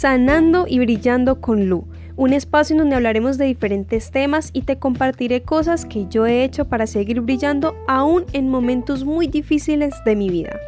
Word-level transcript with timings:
Sanando 0.00 0.64
y 0.66 0.78
Brillando 0.78 1.42
con 1.42 1.68
Lu, 1.68 1.84
un 2.16 2.32
espacio 2.32 2.72
en 2.72 2.78
donde 2.78 2.96
hablaremos 2.96 3.36
de 3.36 3.44
diferentes 3.44 4.10
temas 4.10 4.48
y 4.54 4.62
te 4.62 4.78
compartiré 4.78 5.42
cosas 5.42 5.84
que 5.84 6.06
yo 6.08 6.24
he 6.24 6.42
hecho 6.42 6.64
para 6.64 6.86
seguir 6.86 7.20
brillando 7.20 7.74
aún 7.86 8.24
en 8.32 8.48
momentos 8.48 9.04
muy 9.04 9.26
difíciles 9.26 9.92
de 10.06 10.16
mi 10.16 10.30
vida. 10.30 10.58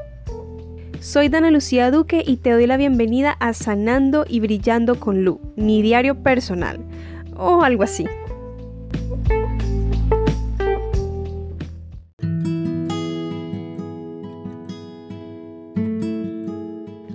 Soy 1.00 1.30
Dana 1.30 1.50
Lucía 1.50 1.90
Duque 1.90 2.22
y 2.26 2.36
te 2.36 2.50
doy 2.50 2.66
la 2.66 2.76
bienvenida 2.76 3.30
a 3.40 3.54
Sanando 3.54 4.26
y 4.28 4.40
Brillando 4.40 5.00
con 5.00 5.24
Lu, 5.24 5.40
mi 5.56 5.80
diario 5.80 6.22
personal, 6.22 6.78
o 7.34 7.62
algo 7.62 7.84
así. 7.84 8.04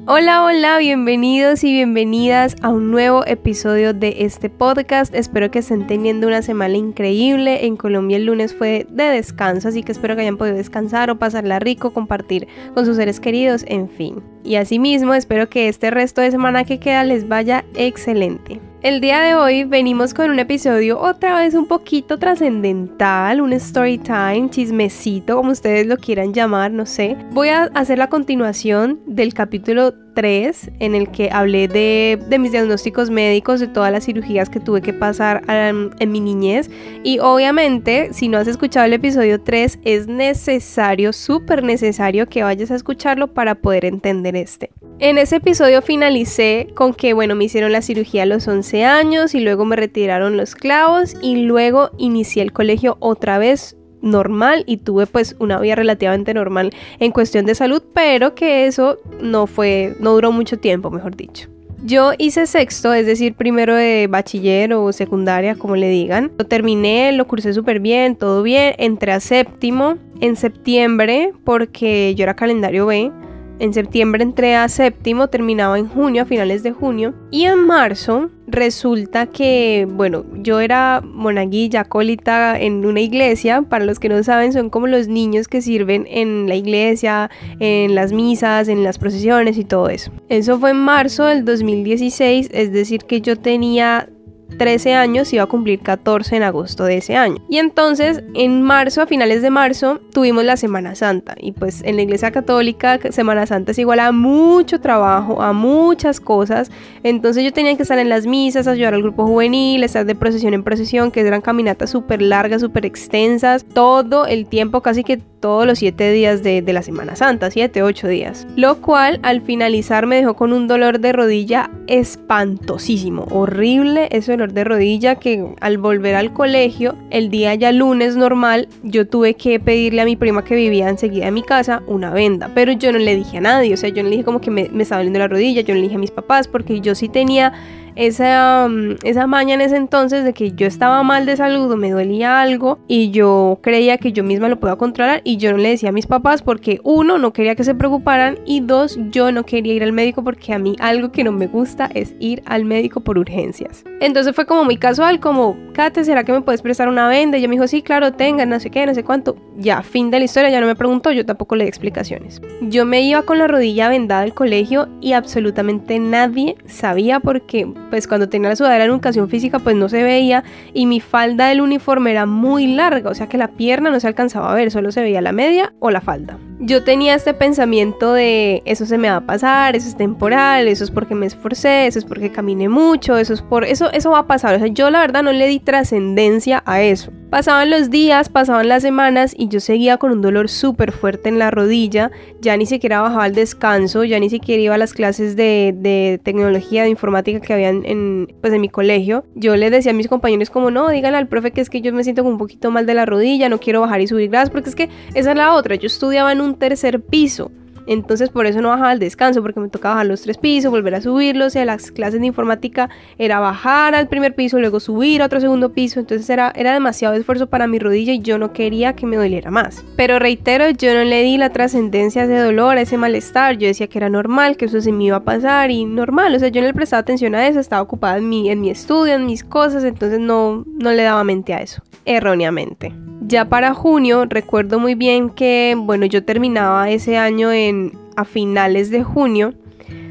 Hola, 0.10 0.46
hola, 0.46 0.78
bienvenidos 0.78 1.66
y 1.66 1.74
bienvenidas 1.74 2.56
a 2.62 2.70
un 2.70 2.92
nuevo 2.92 3.28
episodio 3.28 3.94
de 3.94 4.16
este 4.20 4.50
podcast. 4.50 5.14
Espero 5.14 5.52
que 5.52 5.60
estén 5.60 5.86
teniendo 5.86 6.28
una 6.28 6.42
semana 6.42 6.78
increíble. 6.78 7.66
En 7.66 7.76
Colombia 7.76 8.16
el 8.16 8.26
lunes 8.26 8.56
fue 8.56 8.88
de 8.90 9.04
descanso, 9.04 9.68
así 9.68 9.84
que 9.84 9.92
espero 9.92 10.16
que 10.16 10.22
hayan 10.22 10.38
podido 10.38 10.56
descansar 10.56 11.10
o 11.10 11.20
pasarla 11.20 11.60
rico, 11.60 11.92
compartir 11.92 12.48
con 12.74 12.86
sus 12.86 12.96
seres 12.96 13.20
queridos, 13.20 13.66
en 13.68 13.90
fin. 13.90 14.24
Y 14.46 14.56
asimismo, 14.56 15.14
espero 15.14 15.50
que 15.50 15.68
este 15.68 15.92
resto 15.92 16.22
de 16.22 16.32
semana 16.32 16.64
que 16.64 16.80
queda 16.80 17.04
les 17.04 17.28
vaya 17.28 17.66
excelente. 17.76 18.62
El 18.84 19.02
día 19.02 19.22
de 19.22 19.34
hoy 19.34 19.64
venimos 19.64 20.14
con 20.14 20.30
un 20.30 20.38
episodio 20.38 21.00
otra 21.00 21.36
vez 21.40 21.56
un 21.56 21.68
poquito 21.68 22.20
trascendental, 22.20 23.42
un 23.42 23.52
story 23.54 23.98
time, 23.98 24.52
chismecito, 24.52 25.36
como 25.36 25.52
ustedes 25.52 25.88
lo 25.88 25.98
quieran 25.98 26.32
llamar, 26.32 26.72
no 26.72 26.86
sé. 26.86 27.18
Voy 27.32 27.50
a 27.50 27.64
hacer 27.74 27.98
la 27.98 28.08
continuación 28.08 29.00
del 29.08 29.34
capítulo 29.34 29.96
3 30.18 30.72
en 30.80 30.96
el 30.96 31.12
que 31.12 31.30
hablé 31.32 31.68
de, 31.68 32.18
mis 32.40 32.52
diagnósticos 32.52 33.12
médicos, 33.12 33.60
de 33.60 33.68
todas 33.68 33.92
las 33.92 34.06
cirugías 34.06 34.50
que 34.50 34.60
tuve 34.60 34.82
que 34.82 34.92
pasar 34.92 35.44
en 35.48 36.12
mi 36.12 36.20
niñez. 36.20 36.72
Y 37.04 37.20
obviamente, 37.20 38.10
si 38.14 38.28
no 38.28 38.40
has 38.40 38.48
escuchado 38.48 38.88
el 38.88 38.94
episodio 38.94 39.40
3, 39.40 39.78
es 39.84 40.08
necesario, 40.08 41.14
súper 41.14 41.64
necesario 41.64 42.26
que 42.26 42.42
vayas 42.42 42.72
a 42.72 42.76
escucharlo 42.76 43.28
para 43.28 43.54
poder 43.54 43.86
entender 43.86 44.36
este. 44.36 44.72
En 44.98 45.20
ese 45.20 45.36
episodio 45.36 45.84
finalicé 45.84 46.70
con 46.74 46.96
que, 46.96 47.14
bueno, 47.14 47.36
me 47.36 47.44
hicieron 47.44 47.72
la 47.72 47.84
cirugía 47.84 48.24
a 48.24 48.26
los 48.26 48.48
11 48.48 48.86
años 48.86 49.36
y 49.36 49.40
luego 49.40 49.66
me 49.66 49.76
retiraron 49.76 50.36
los 50.36 50.56
clavos 50.56 51.16
y 51.22 51.44
luego 51.44 51.92
inicié 52.00 52.42
el 52.42 52.54
colegio 52.54 52.98
otra 53.02 53.38
vez 53.38 53.78
normal 54.02 54.64
y 54.68 54.78
tuve 54.78 55.08
pues 55.08 55.36
una 55.40 55.60
vida 55.60 55.76
relativamente 55.76 56.34
normal 56.34 56.74
en 57.00 57.12
cuestión 57.12 57.46
de 57.46 57.56
salud, 57.56 57.82
pero 57.94 58.36
que 58.36 58.68
eso 58.68 58.98
no 59.22 59.48
fue, 59.48 59.96
no 60.00 60.14
duró 60.14 60.32
mucho 60.32 60.58
tiempo, 60.58 60.90
mejor 60.90 61.16
dicho. 61.16 61.50
Yo 61.84 62.14
hice 62.18 62.48
sexto, 62.48 62.92
es 62.94 63.06
decir, 63.06 63.36
primero 63.36 63.76
de 63.76 64.08
bachiller 64.10 64.74
o 64.74 64.92
secundaria, 64.92 65.56
como 65.56 65.76
le 65.76 65.88
digan. 65.90 66.32
Lo 66.38 66.46
terminé, 66.46 67.12
lo 67.12 67.28
cursé 67.28 67.54
súper 67.54 67.80
bien, 67.80 68.16
todo 68.16 68.42
bien. 68.42 68.74
Entré 68.80 69.12
a 69.12 69.20
séptimo 69.20 69.98
en 70.20 70.36
septiembre 70.36 71.34
porque 71.44 72.16
yo 72.16 72.24
era 72.24 72.36
calendario 72.36 72.88
B. 72.88 73.12
En 73.60 73.74
septiembre 73.74 74.24
entré 74.24 74.56
a 74.56 74.70
séptimo, 74.70 75.28
terminaba 75.28 75.80
en 75.80 75.88
junio, 75.88 76.24
a 76.24 76.26
finales 76.26 76.62
de 76.64 76.72
junio. 76.72 77.14
Y 77.32 77.46
en 77.46 77.66
marzo 77.66 78.30
resulta 78.48 79.26
que, 79.26 79.88
bueno, 79.90 80.26
yo 80.36 80.60
era 80.60 81.02
monaguilla, 81.04 81.82
acólita 81.82 82.60
en 82.60 82.86
una 82.86 83.02
iglesia. 83.02 83.64
Para 83.64 83.86
los 83.86 84.00
que 84.00 84.10
no 84.10 84.22
saben, 84.24 84.54
son 84.54 84.70
como 84.70 84.88
los 84.88 85.08
niños 85.08 85.48
que 85.48 85.62
sirven 85.62 86.06
en 86.08 86.48
la 86.48 86.56
iglesia, 86.56 87.32
en 87.60 87.96
las 87.96 88.14
misas, 88.14 88.68
en 88.68 88.84
las 88.84 89.00
procesiones 89.00 89.58
y 89.58 89.66
todo 89.66 89.90
eso. 89.90 90.12
Eso 90.30 90.60
fue 90.60 90.72
en 90.72 90.78
marzo 90.78 91.26
del 91.26 91.44
2016, 91.44 92.50
es 92.52 92.72
decir, 92.72 93.02
que 93.06 93.22
yo 93.22 93.38
tenía 93.38 94.10
13 94.58 94.94
años, 94.94 95.32
iba 95.34 95.44
a 95.44 95.48
cumplir 95.48 95.80
14 95.80 96.36
en 96.36 96.44
agosto 96.44 96.84
de 96.86 96.98
ese 96.98 97.16
año. 97.16 97.38
Y 97.50 97.58
entonces, 97.58 98.24
en 98.34 98.62
marzo, 98.62 99.02
a 99.02 99.08
finales 99.08 99.42
de 99.42 99.50
marzo, 99.50 100.00
tuvimos 100.14 100.44
la 100.44 100.58
Semana 100.58 100.96
Santa. 100.96 101.36
Y 101.40 101.52
pues 101.52 101.82
en 101.84 101.96
la 101.96 102.02
Iglesia 102.02 102.32
Católica, 102.32 103.00
Semana 103.12 103.46
Santa 103.46 103.72
es 103.72 103.80
igual 103.80 104.00
a 104.00 104.12
mucho 104.12 104.80
trabajo, 104.80 105.42
a 105.42 105.54
muchas 105.54 106.20
cosas. 106.20 106.72
Entonces 107.04 107.44
yo 107.44 107.54
tenía 107.54 107.76
que 107.76 107.84
estar 107.84 108.00
en 108.00 108.10
las 108.10 108.26
misas, 108.26 108.68
ayudar 108.68 108.94
al 108.94 109.04
grupo 109.04 109.26
juvenil, 109.26 109.84
estar 109.84 110.06
de 110.06 110.16
procesión 110.16 110.54
en 110.54 110.64
procesión, 110.64 111.12
que 111.12 111.22
eran 111.22 111.42
caminatas 111.42 111.90
súper 111.90 112.22
largas, 112.22 112.62
súper 112.62 112.86
extensas, 112.86 113.66
todo 113.66 114.26
el 114.26 114.48
tiempo, 114.48 114.82
casi 114.82 115.04
que 115.04 115.18
todos 115.40 115.66
los 115.66 115.80
siete 115.80 116.12
días 116.12 116.44
de, 116.44 116.64
la 116.68 116.82
Semana 116.82 117.16
Santa, 117.16 117.52
siete, 117.52 117.84
ocho 117.84 118.08
días. 118.08 118.48
Lo 118.56 118.82
cual 118.82 119.20
al 119.24 119.42
finalizar 119.42 120.06
me 120.06 120.18
dejó 120.18 120.36
con 120.36 120.54
un 120.54 120.68
dolor 120.68 121.00
de 121.00 121.14
rodilla 121.14 121.70
espantosísimo, 121.88 123.28
horrible 123.32 124.08
ese 124.12 124.37
de 124.46 124.64
rodilla 124.64 125.16
que 125.16 125.44
al 125.60 125.78
volver 125.78 126.16
al 126.16 126.34
colegio, 126.34 126.96
el 127.10 127.30
día 127.30 127.56
ya 127.56 127.72
lunes 127.72 128.16
normal, 128.16 128.68
yo 128.84 129.08
tuve 129.08 129.34
que 129.34 129.60
pedirle 129.60 130.02
a 130.02 130.06
mi 130.06 130.16
prima 130.16 130.44
que 130.44 130.56
vivía 130.56 130.90
enseguida 130.90 131.26
de 131.26 131.32
mi 131.32 131.42
casa 131.42 131.82
una 131.88 132.12
venda, 132.12 132.52
pero 132.54 132.72
yo 132.74 132.92
no 132.92 133.00
le 133.00 133.16
dije 133.16 133.40
a 133.40 133.42
nadie, 133.42 133.74
o 133.74 133.78
sea, 133.78 133.90
yo 133.90 134.04
no 134.04 134.10
le 134.10 134.18
dije 134.18 134.26
como 134.26 134.40
que 134.40 134.52
me, 134.52 134.70
me 134.70 134.84
estaba 134.84 135.00
doliendo 135.00 135.20
la 135.20 135.28
rodilla, 135.28 135.62
yo 135.62 135.74
no 135.74 135.80
le 135.80 135.84
dije 135.84 135.96
a 135.96 136.00
mis 136.00 136.12
papás 136.12 136.48
porque 136.48 136.80
yo 136.82 136.94
sí 136.94 137.10
tenía 137.10 137.54
esa, 137.98 138.68
mm, 138.70 138.98
esa 139.04 139.28
maña 139.28 139.56
en 139.56 139.62
ese 139.62 139.76
entonces 139.76 140.24
de 140.24 140.34
que 140.34 140.52
yo 140.52 140.68
estaba 140.68 141.02
mal 141.04 141.26
de 141.26 141.36
salud 141.36 141.76
me 141.76 141.92
dolía 141.92 142.40
algo 142.42 142.80
y 142.88 143.12
yo 143.12 143.60
creía 143.62 143.98
que 143.98 144.12
yo 144.12 144.24
misma 144.24 144.50
lo 144.50 144.60
podía 144.60 144.76
controlar 144.76 145.22
y 145.24 145.38
yo 145.38 145.52
no 145.52 145.58
le 145.58 145.70
decía 145.70 145.90
a 145.90 145.92
mis 145.92 146.08
papás 146.08 146.42
porque 146.42 146.80
uno, 146.84 147.18
no 147.18 147.34
quería 147.34 147.56
que 147.56 147.64
se 147.64 147.76
preocuparan 147.76 148.40
y 148.46 148.62
dos, 148.62 149.00
yo 149.10 149.32
no 149.32 149.44
quería 149.46 149.74
ir 149.74 149.84
al 149.84 149.94
médico 149.94 150.24
porque 150.24 150.54
a 150.54 150.60
mí 150.60 150.76
algo 150.80 151.12
que 151.12 151.24
no 151.24 151.32
me 151.32 151.48
gusta 151.48 151.90
es 151.94 152.16
ir 152.20 152.44
al 152.46 152.66
médico 152.66 153.02
por 153.02 153.18
urgencias. 153.18 153.84
Entonces 154.00 154.36
fue 154.36 154.46
como 154.46 154.64
muy 154.64 154.78
casual, 154.78 155.20
como, 155.20 155.58
Kate, 155.74 156.04
¿será 156.04 156.24
que 156.24 156.32
me 156.32 156.42
puedes 156.42 156.62
prestar 156.62 156.88
una 156.88 157.08
venda? 157.08 157.38
Y 157.38 157.40
ella 157.40 157.48
me 157.48 157.56
dijo, 157.56 157.68
sí, 157.68 157.82
claro, 157.82 158.14
tenga, 158.14 158.46
no 158.46 158.60
sé 158.60 158.70
qué, 158.70 158.86
no 158.86 158.94
sé 158.94 159.04
cuánto. 159.04 159.36
Ya, 159.58 159.82
fin 159.82 160.12
de 160.12 160.20
la 160.20 160.26
historia, 160.26 160.52
ya 160.52 160.62
no 160.62 160.68
me 160.68 160.76
preguntó, 160.76 161.12
yo 161.12 161.26
tampoco 161.26 161.56
le 161.56 161.64
di 161.64 161.70
explicaciones. 161.70 162.42
Yo 162.62 162.86
me 162.86 163.02
iba 163.02 163.24
con 163.24 163.40
la 163.40 163.48
rodilla 163.48 163.90
vendada 163.90 164.22
al 164.22 164.36
colegio 164.36 164.88
y 165.02 165.14
absolutamente 165.14 166.00
nadie 166.00 166.56
sabía 166.68 167.20
porque 167.20 167.68
pues 167.90 168.08
cuando 168.08 168.30
tenía 168.30 168.50
la 168.50 168.56
sudadera 168.56 168.86
en 168.86 168.92
educación 168.92 169.30
física 169.30 169.60
pues 169.60 169.76
no 169.76 169.90
se 169.90 170.04
veía 170.04 170.44
y 170.74 170.86
mi 170.86 171.00
falda 171.00 171.48
del 171.48 171.62
uniforme 171.62 172.12
era 172.12 172.26
muy 172.26 172.68
larga, 172.68 173.10
o 173.10 173.16
sea 173.16 173.28
que 173.28 173.38
la 173.38 173.50
pierna 173.50 173.90
no 173.90 174.00
se 174.00 174.08
alcanzaba 174.08 174.52
a 174.52 174.56
ver, 174.56 174.72
solo 174.72 174.92
se 174.92 175.02
veía 175.02 175.22
la 175.22 175.32
media 175.32 175.74
o 175.80 175.92
la 175.92 176.02
falda. 176.02 176.38
Yo 176.60 176.84
tenía 176.84 177.14
este 177.14 177.36
pensamiento 177.36 178.14
de 178.14 178.64
eso 178.66 178.88
se 178.88 178.98
me 178.98 179.10
va 179.10 179.18
a 179.18 179.26
pasar, 179.26 179.76
eso 179.76 179.88
es 179.88 179.96
temporal, 179.96 180.68
eso 180.68 180.84
es 180.84 180.90
porque 180.90 181.14
me 181.14 181.28
esforcé, 181.28 181.86
eso 181.86 182.00
es 182.00 182.06
porque 182.06 182.32
caminé 182.32 182.68
mucho, 182.68 183.16
eso 183.18 183.34
es 183.34 183.44
por 183.44 183.64
eso 183.64 183.92
eso 183.92 184.10
va 184.10 184.20
a 184.20 184.28
pasar, 184.28 184.56
o 184.56 184.58
sea, 184.58 184.68
yo 184.68 184.90
la 184.90 185.02
verdad 185.02 185.22
no 185.22 185.32
le 185.32 185.48
di 185.48 185.60
trascendencia 185.60 186.64
a 186.66 186.82
eso. 186.82 187.12
Pasaban 187.30 187.70
los 187.70 187.90
días, 187.90 188.30
pasaban 188.30 188.70
las 188.70 188.84
semanas 188.84 189.36
y 189.38 189.50
yo 189.50 189.60
seguía 189.60 189.98
con 189.98 190.12
un 190.12 190.22
dolor 190.22 190.50
súper 190.50 190.94
fuerte 190.94 191.28
en 191.28 191.40
la 191.40 191.52
rodilla, 191.52 192.10
ya 192.40 192.56
ni 192.56 192.66
siquiera 192.66 193.02
bajaba 193.02 193.26
al 193.26 193.36
descanso, 193.36 194.06
ya 194.06 194.18
ni 194.18 194.30
siquiera 194.30 194.64
iba 194.64 194.76
a 194.76 194.78
las 194.78 194.94
clases 194.94 195.36
de, 195.36 195.76
de 195.78 196.22
tecnología, 196.24 196.84
de 196.84 196.90
informática 196.90 197.42
que 197.42 197.54
habían 197.54 197.86
en, 197.86 198.34
pues, 198.40 198.54
en 198.54 198.62
mi 198.62 198.70
colegio. 198.70 199.26
Yo 199.36 199.58
le 199.58 199.70
decía 199.70 199.92
a 199.92 199.96
mis 199.96 200.08
compañeros 200.08 200.50
como, 200.50 200.72
no, 200.72 200.88
díganle 200.88 201.18
al 201.18 201.28
profe 201.28 201.52
que 201.52 201.60
es 201.60 201.70
que 201.70 201.82
yo 201.82 201.92
me 201.92 202.06
siento 202.06 202.24
con 202.24 202.32
un 202.32 202.38
poquito 202.38 202.72
mal 202.72 202.86
de 202.86 202.94
la 202.94 203.06
rodilla, 203.06 203.50
no 203.50 203.60
quiero 203.60 203.82
bajar 203.82 204.00
y 204.00 204.08
subir 204.08 204.30
gradas, 204.30 204.50
porque 204.50 204.70
es 204.70 204.76
que 204.76 204.90
esa 205.14 205.32
es 205.32 205.38
la 205.38 205.54
otra, 205.54 205.76
yo 205.76 205.88
estudiaba 205.88 206.32
en 206.32 206.40
un 206.40 206.47
tercer 206.54 207.02
piso. 207.02 207.52
Entonces 207.88 208.30
por 208.30 208.46
eso 208.46 208.62
no 208.62 208.70
bajaba 208.70 208.92
al 208.92 209.00
descanso, 209.00 209.42
porque 209.42 209.60
me 209.60 209.70
tocaba 209.70 209.96
bajar 209.96 210.08
los 210.08 210.22
tres 210.22 210.38
pisos, 210.38 210.72
volver 210.72 210.96
a 210.96 211.02
subirlos. 211.02 211.48
O 211.48 211.50
sea, 211.50 211.66
las 211.66 211.92
clases 211.92 212.20
de 212.20 212.28
informática 212.28 212.90
era 213.18 213.40
bajar 213.40 213.96
al 213.96 214.08
primer 214.08 214.36
piso, 214.36 214.60
luego 214.60 214.80
subir 214.80 215.22
a 215.22 215.26
otro 215.26 215.40
segundo 215.40 215.74
piso. 215.74 216.00
Entonces 216.00 216.30
era, 216.30 216.52
era 216.56 216.74
demasiado 216.74 217.16
esfuerzo 217.16 217.48
para 217.48 217.68
mi 217.68 217.80
rodilla 217.80 218.14
y 218.14 218.20
yo 218.20 218.38
no 218.38 218.54
quería 218.54 218.94
que 218.94 219.06
me 219.06 219.16
doliera 219.16 219.52
más. 219.52 219.84
Pero 219.96 220.20
reitero, 220.20 220.70
yo 220.70 220.94
no 220.94 221.04
le 221.04 221.24
di 221.24 221.38
la 221.38 221.52
trascendencia 221.52 222.24
a 222.24 222.26
ese 222.26 222.38
dolor, 222.38 222.78
a 222.78 222.82
ese 222.82 222.98
malestar. 222.98 223.58
Yo 223.58 223.68
decía 223.68 223.88
que 223.88 223.98
era 223.98 224.10
normal, 224.10 224.58
que 224.58 224.66
eso 224.66 224.82
se 224.82 224.92
me 224.92 225.06
iba 225.06 225.18
a 225.18 225.24
pasar 225.24 225.72
y 225.72 225.86
normal. 225.86 226.36
O 226.36 226.40
sea, 226.40 226.50
yo 226.50 226.62
no 226.62 226.68
le 226.68 226.74
prestaba 226.74 227.02
atención 227.02 227.36
a 227.36 227.48
eso, 227.48 227.60
estaba 227.60 227.82
ocupada 227.82 228.18
en 228.18 228.30
mi, 228.30 228.50
en 228.50 228.62
mi 228.62 228.70
estudio, 228.70 229.16
en 229.16 229.26
mis 229.26 229.44
cosas, 229.44 229.84
entonces 229.84 230.20
no, 230.20 230.66
no 230.68 230.92
le 230.92 231.04
daba 231.04 231.24
mente 231.24 231.54
a 231.54 231.62
eso, 231.62 231.82
erróneamente. 232.06 232.94
Ya 233.22 233.46
para 233.46 233.74
junio 233.74 234.26
recuerdo 234.26 234.80
muy 234.80 234.96
bien 234.96 235.30
que, 235.30 235.76
bueno, 235.78 236.06
yo 236.06 236.24
terminaba 236.24 236.90
ese 236.90 237.18
año 237.18 237.52
en 237.52 237.77
a 238.16 238.26
finales 238.26 238.90
de 238.90 239.04
junio. 239.04 239.54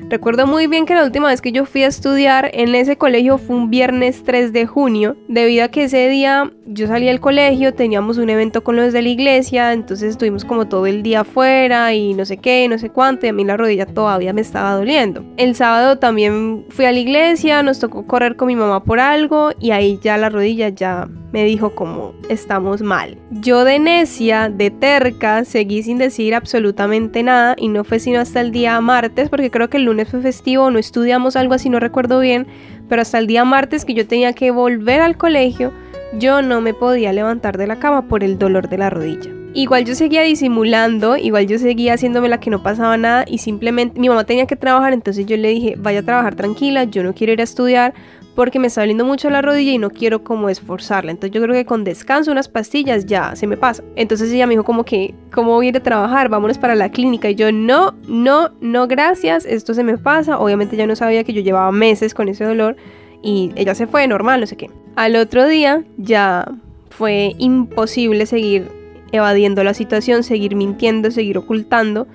Recuerdo 0.08 0.46
muy 0.46 0.68
bien 0.68 0.86
que 0.86 0.94
la 0.94 1.02
última 1.02 1.28
vez 1.28 1.40
que 1.40 1.50
yo 1.50 1.64
fui 1.64 1.82
a 1.82 1.88
estudiar 1.88 2.48
en 2.54 2.76
ese 2.76 2.96
colegio 2.96 3.38
fue 3.38 3.56
un 3.56 3.70
viernes 3.70 4.22
3 4.22 4.52
de 4.52 4.64
junio, 4.64 5.16
debido 5.26 5.64
a 5.64 5.68
que 5.68 5.84
ese 5.84 6.08
día 6.08 6.52
yo 6.64 6.86
salí 6.86 7.06
del 7.06 7.18
colegio, 7.18 7.74
teníamos 7.74 8.16
un 8.18 8.30
evento 8.30 8.62
con 8.62 8.76
los 8.76 8.92
de 8.92 9.02
la 9.02 9.08
iglesia, 9.08 9.72
entonces 9.72 10.10
estuvimos 10.10 10.44
como 10.44 10.68
todo 10.68 10.86
el 10.86 11.02
día 11.02 11.20
afuera 11.22 11.92
y 11.92 12.14
no 12.14 12.24
sé 12.24 12.36
qué, 12.36 12.68
no 12.68 12.78
sé 12.78 12.90
cuánto, 12.90 13.26
y 13.26 13.30
a 13.30 13.32
mí 13.32 13.44
la 13.44 13.56
rodilla 13.56 13.86
todavía 13.86 14.32
me 14.32 14.42
estaba 14.42 14.74
doliendo. 14.74 15.24
El 15.38 15.56
sábado 15.56 15.98
también 15.98 16.64
fui 16.68 16.84
a 16.84 16.92
la 16.92 16.98
iglesia, 16.98 17.64
nos 17.64 17.80
tocó 17.80 18.06
correr 18.06 18.36
con 18.36 18.46
mi 18.46 18.54
mamá 18.54 18.84
por 18.84 19.00
algo 19.00 19.50
y 19.58 19.72
ahí 19.72 19.98
ya 20.00 20.16
la 20.18 20.28
rodilla 20.28 20.68
ya 20.68 21.08
me 21.32 21.44
dijo 21.44 21.74
como 21.74 22.14
estamos 22.28 22.80
mal. 22.82 23.18
Yo 23.30 23.64
de 23.64 23.78
necia, 23.78 24.48
de 24.48 24.70
terca, 24.70 25.44
seguí 25.44 25.82
sin 25.82 25.98
decir 25.98 26.34
absolutamente 26.34 27.22
nada 27.22 27.54
y 27.58 27.68
no 27.68 27.84
fue 27.84 27.98
sino 27.98 28.20
hasta 28.20 28.40
el 28.40 28.52
día 28.52 28.80
martes, 28.80 29.28
porque 29.28 29.50
creo 29.50 29.68
que 29.68 29.76
el 29.76 29.84
lunes 29.84 29.95
fue 30.04 30.20
festivo, 30.20 30.70
no 30.70 30.78
estudiamos 30.78 31.36
algo 31.36 31.54
así, 31.54 31.70
no 31.70 31.80
recuerdo 31.80 32.20
bien, 32.20 32.46
pero 32.88 33.02
hasta 33.02 33.18
el 33.18 33.26
día 33.26 33.44
martes 33.44 33.84
que 33.84 33.94
yo 33.94 34.06
tenía 34.06 34.32
que 34.32 34.50
volver 34.50 35.00
al 35.00 35.16
colegio, 35.16 35.72
yo 36.18 36.42
no 36.42 36.60
me 36.60 36.74
podía 36.74 37.12
levantar 37.12 37.58
de 37.58 37.66
la 37.66 37.78
cama 37.78 38.08
por 38.08 38.22
el 38.22 38.38
dolor 38.38 38.68
de 38.68 38.78
la 38.78 38.90
rodilla. 38.90 39.30
Igual 39.54 39.86
yo 39.86 39.94
seguía 39.94 40.20
disimulando, 40.20 41.16
igual 41.16 41.46
yo 41.46 41.58
seguía 41.58 41.94
haciéndome 41.94 42.28
la 42.28 42.38
que 42.38 42.50
no 42.50 42.62
pasaba 42.62 42.98
nada 42.98 43.24
y 43.26 43.38
simplemente 43.38 43.98
mi 43.98 44.10
mamá 44.10 44.24
tenía 44.24 44.46
que 44.46 44.54
trabajar, 44.54 44.92
entonces 44.92 45.24
yo 45.24 45.36
le 45.38 45.48
dije, 45.48 45.76
vaya 45.78 46.00
a 46.00 46.02
trabajar 46.02 46.34
tranquila, 46.34 46.84
yo 46.84 47.02
no 47.02 47.14
quiero 47.14 47.32
ir 47.32 47.40
a 47.40 47.44
estudiar 47.44 47.94
porque 48.36 48.58
me 48.58 48.66
está 48.66 48.82
doliendo 48.82 49.06
mucho 49.06 49.30
la 49.30 49.40
rodilla 49.40 49.72
y 49.72 49.78
no 49.78 49.88
quiero 49.90 50.22
como 50.22 50.50
esforzarla. 50.50 51.10
Entonces 51.10 51.34
yo 51.34 51.42
creo 51.42 51.54
que 51.54 51.64
con 51.64 51.84
descanso, 51.84 52.30
unas 52.30 52.48
pastillas 52.48 53.06
ya 53.06 53.34
se 53.34 53.46
me 53.46 53.56
pasa. 53.56 53.82
Entonces 53.96 54.30
ella 54.30 54.46
me 54.46 54.52
dijo 54.52 54.62
como 54.62 54.84
que, 54.84 55.14
¿cómo 55.32 55.54
voy 55.54 55.66
a 55.66 55.68
ir 55.70 55.76
a 55.78 55.82
trabajar? 55.82 56.28
Vámonos 56.28 56.58
para 56.58 56.74
la 56.74 56.90
clínica. 56.90 57.30
Y 57.30 57.34
yo, 57.34 57.50
no, 57.50 57.94
no, 58.06 58.50
no, 58.60 58.86
gracias, 58.86 59.46
esto 59.46 59.72
se 59.72 59.82
me 59.82 59.96
pasa. 59.96 60.38
Obviamente 60.38 60.76
ya 60.76 60.86
no 60.86 60.94
sabía 60.94 61.24
que 61.24 61.32
yo 61.32 61.40
llevaba 61.40 61.72
meses 61.72 62.12
con 62.12 62.28
ese 62.28 62.44
dolor 62.44 62.76
y 63.22 63.52
ella 63.56 63.74
se 63.74 63.86
fue 63.86 64.06
normal, 64.06 64.40
no 64.40 64.46
sé 64.46 64.56
qué. 64.56 64.70
Al 64.96 65.16
otro 65.16 65.48
día 65.48 65.84
ya 65.96 66.46
fue 66.90 67.32
imposible 67.38 68.26
seguir 68.26 68.70
evadiendo 69.12 69.64
la 69.64 69.72
situación, 69.72 70.22
seguir 70.22 70.56
mintiendo, 70.56 71.10
seguir 71.10 71.38
ocultando 71.38 72.06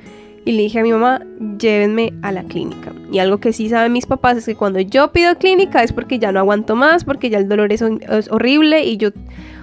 y 0.46 0.54
le 0.54 0.64
dije 0.64 0.80
a 0.80 0.84
mi 0.84 0.92
mamá, 0.92 1.22
llévenme 1.60 2.14
a 2.22 2.32
la 2.32 2.44
clínica. 2.44 2.94
Y 3.12 3.20
algo 3.20 3.40
que 3.40 3.54
sí 3.54 3.70
saben 3.70 3.94
mis 3.94 4.06
papás 4.06 4.38
es 4.38 4.46
que 4.46 4.56
cuando 4.56 4.80
yo 4.80 5.12
pido 5.12 5.38
clínica 5.38 5.84
es 5.84 5.94
porque 5.94 6.20
ya 6.20 6.32
no 6.32 6.40
aguanto 6.40 6.76
más, 6.76 7.04
porque 7.04 7.30
ya 7.30 7.38
el 7.38 7.48
dolor 7.48 7.72
es, 7.72 7.82
horrible 8.30 8.84
y 8.84 8.98
yo, 8.98 9.10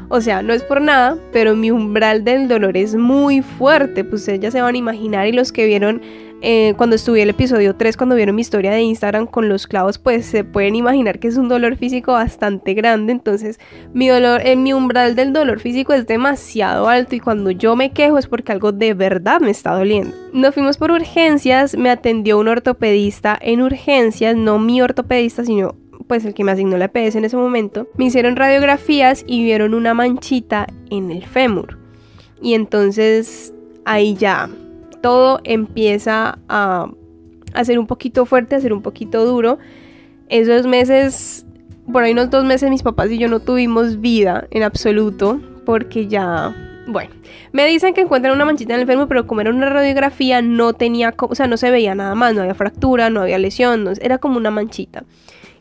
o 0.09 0.21
sea, 0.21 0.43
no 0.43 0.53
es 0.53 0.63
por 0.63 0.81
nada, 0.81 1.19
pero 1.33 1.57
mi 1.57 1.71
umbral 1.71 2.25
del 2.25 2.49
dolor 2.49 2.77
es 2.77 2.95
muy 2.95 3.43
fuerte, 3.43 4.05
pues 4.05 4.23
ustedes 4.23 4.41
ya 4.41 4.51
se 4.51 4.61
van 4.61 4.75
a 4.75 4.79
imaginar 4.79 5.27
y 5.27 5.33
los 5.33 5.53
que 5.53 5.67
vieron 5.67 6.01
eh, 6.41 6.75
cuando 6.77 6.95
estuve 6.95 7.23
el 7.23 7.31
episodio 7.31 7.75
3, 7.75 7.97
cuando 7.97 8.15
vieron 8.15 8.37
mi 8.37 8.43
historia 8.43 8.71
de 8.71 8.81
Instagram 8.83 9.27
con 9.27 9.49
los 9.49 9.67
clavos, 9.67 9.99
pues 9.99 10.25
se 10.25 10.45
pueden 10.45 10.77
imaginar 10.77 11.19
que 11.19 11.27
es 11.27 11.37
un 11.37 11.49
dolor 11.49 11.77
físico 11.77 12.13
bastante 12.13 12.75
grande. 12.75 13.13
Entonces, 13.13 13.59
mi 13.93 14.07
dolor, 14.09 14.43
en 14.45 14.63
mi 14.63 14.73
umbral 14.73 15.17
del 15.17 15.33
dolor 15.33 15.59
físico 15.59 15.93
es 15.93 16.07
demasiado 16.07 16.89
alto 16.89 17.17
y 17.17 17.21
cuando 17.21 17.51
yo 17.51 17.75
me 17.75 17.91
quejo 17.91 18.19
es 18.19 18.29
porque 18.29 18.53
algo 18.53 18.71
de 18.71 18.95
verdad 18.95 19.41
me 19.41 19.51
está 19.51 19.73
doliendo. 19.75 20.15
Nos 20.33 20.55
fuimos 20.55 20.79
por 20.79 20.93
urgencias, 20.93 21.77
me 21.77 21.91
atendió 21.91 22.39
un 22.39 22.47
ortopedista 22.47 23.37
en 23.41 23.61
urgencias, 23.61 24.37
no 24.37 24.61
mi 24.61 24.81
ortopedista, 24.81 25.45
sino 25.45 25.75
pues 26.07 26.25
el 26.25 26.35
que 26.35 26.45
me 26.45 26.53
asignó 26.53 26.77
la 26.77 26.87
EPS 26.87 27.17
en 27.17 27.25
ese 27.25 27.37
momento. 27.37 27.89
Me 27.97 28.07
hicieron 28.07 28.37
radiografías 28.37 29.25
y 29.27 29.43
vieron 29.43 29.75
una 29.75 29.93
manchita 29.93 30.69
en 30.91 31.11
el 31.11 31.27
fémur. 31.27 31.79
Y 32.41 32.55
entonces 32.55 33.53
ahí 33.85 34.15
ya 34.15 34.49
todo 35.01 35.41
empieza 35.45 36.39
a, 36.49 36.91
a 37.55 37.65
ser 37.65 37.79
un 37.79 37.87
poquito 37.87 38.27
fuerte, 38.27 38.55
a 38.57 38.61
ser 38.61 38.73
un 38.73 38.83
poquito 38.83 39.25
duro. 39.25 39.59
Esos 40.29 40.67
meses, 40.67 41.47
por 41.91 42.03
ahí 42.03 42.13
unos 42.13 42.31
dos 42.31 42.45
meses, 42.45 42.71
mis 42.71 42.83
papás 42.83 43.11
y 43.11 43.19
yo 43.19 43.29
no 43.29 43.41
tuvimos 43.41 44.01
vida 44.01 44.47
en 44.51 44.63
absoluto, 44.63 45.41
porque 45.65 46.07
ya, 46.07 46.55
bueno, 46.87 47.11
me 47.53 47.67
dicen 47.67 47.95
que 47.95 48.03
encuentran 48.03 48.35
una 48.35 48.45
manchita 48.45 48.73
en 48.73 48.77
el 48.77 48.83
enfermo, 48.83 49.09
pero 49.09 49.27
como 49.27 49.41
era 49.41 49.51
una 49.51 49.69
radiografía, 49.69 50.43
no 50.43 50.73
tenía, 50.73 51.15
o 51.19 51.35
sea, 51.35 51.47
no 51.47 51.57
se 51.57 51.71
veía 51.71 51.95
nada 51.95 52.15
más, 52.15 52.35
no 52.35 52.43
había 52.43 52.55
fractura, 52.55 53.11
no 53.11 53.23
había 53.23 53.39
lesión, 53.39 53.89
era 54.01 54.19
como 54.19 54.37
una 54.37 54.51
manchita. 54.51 55.05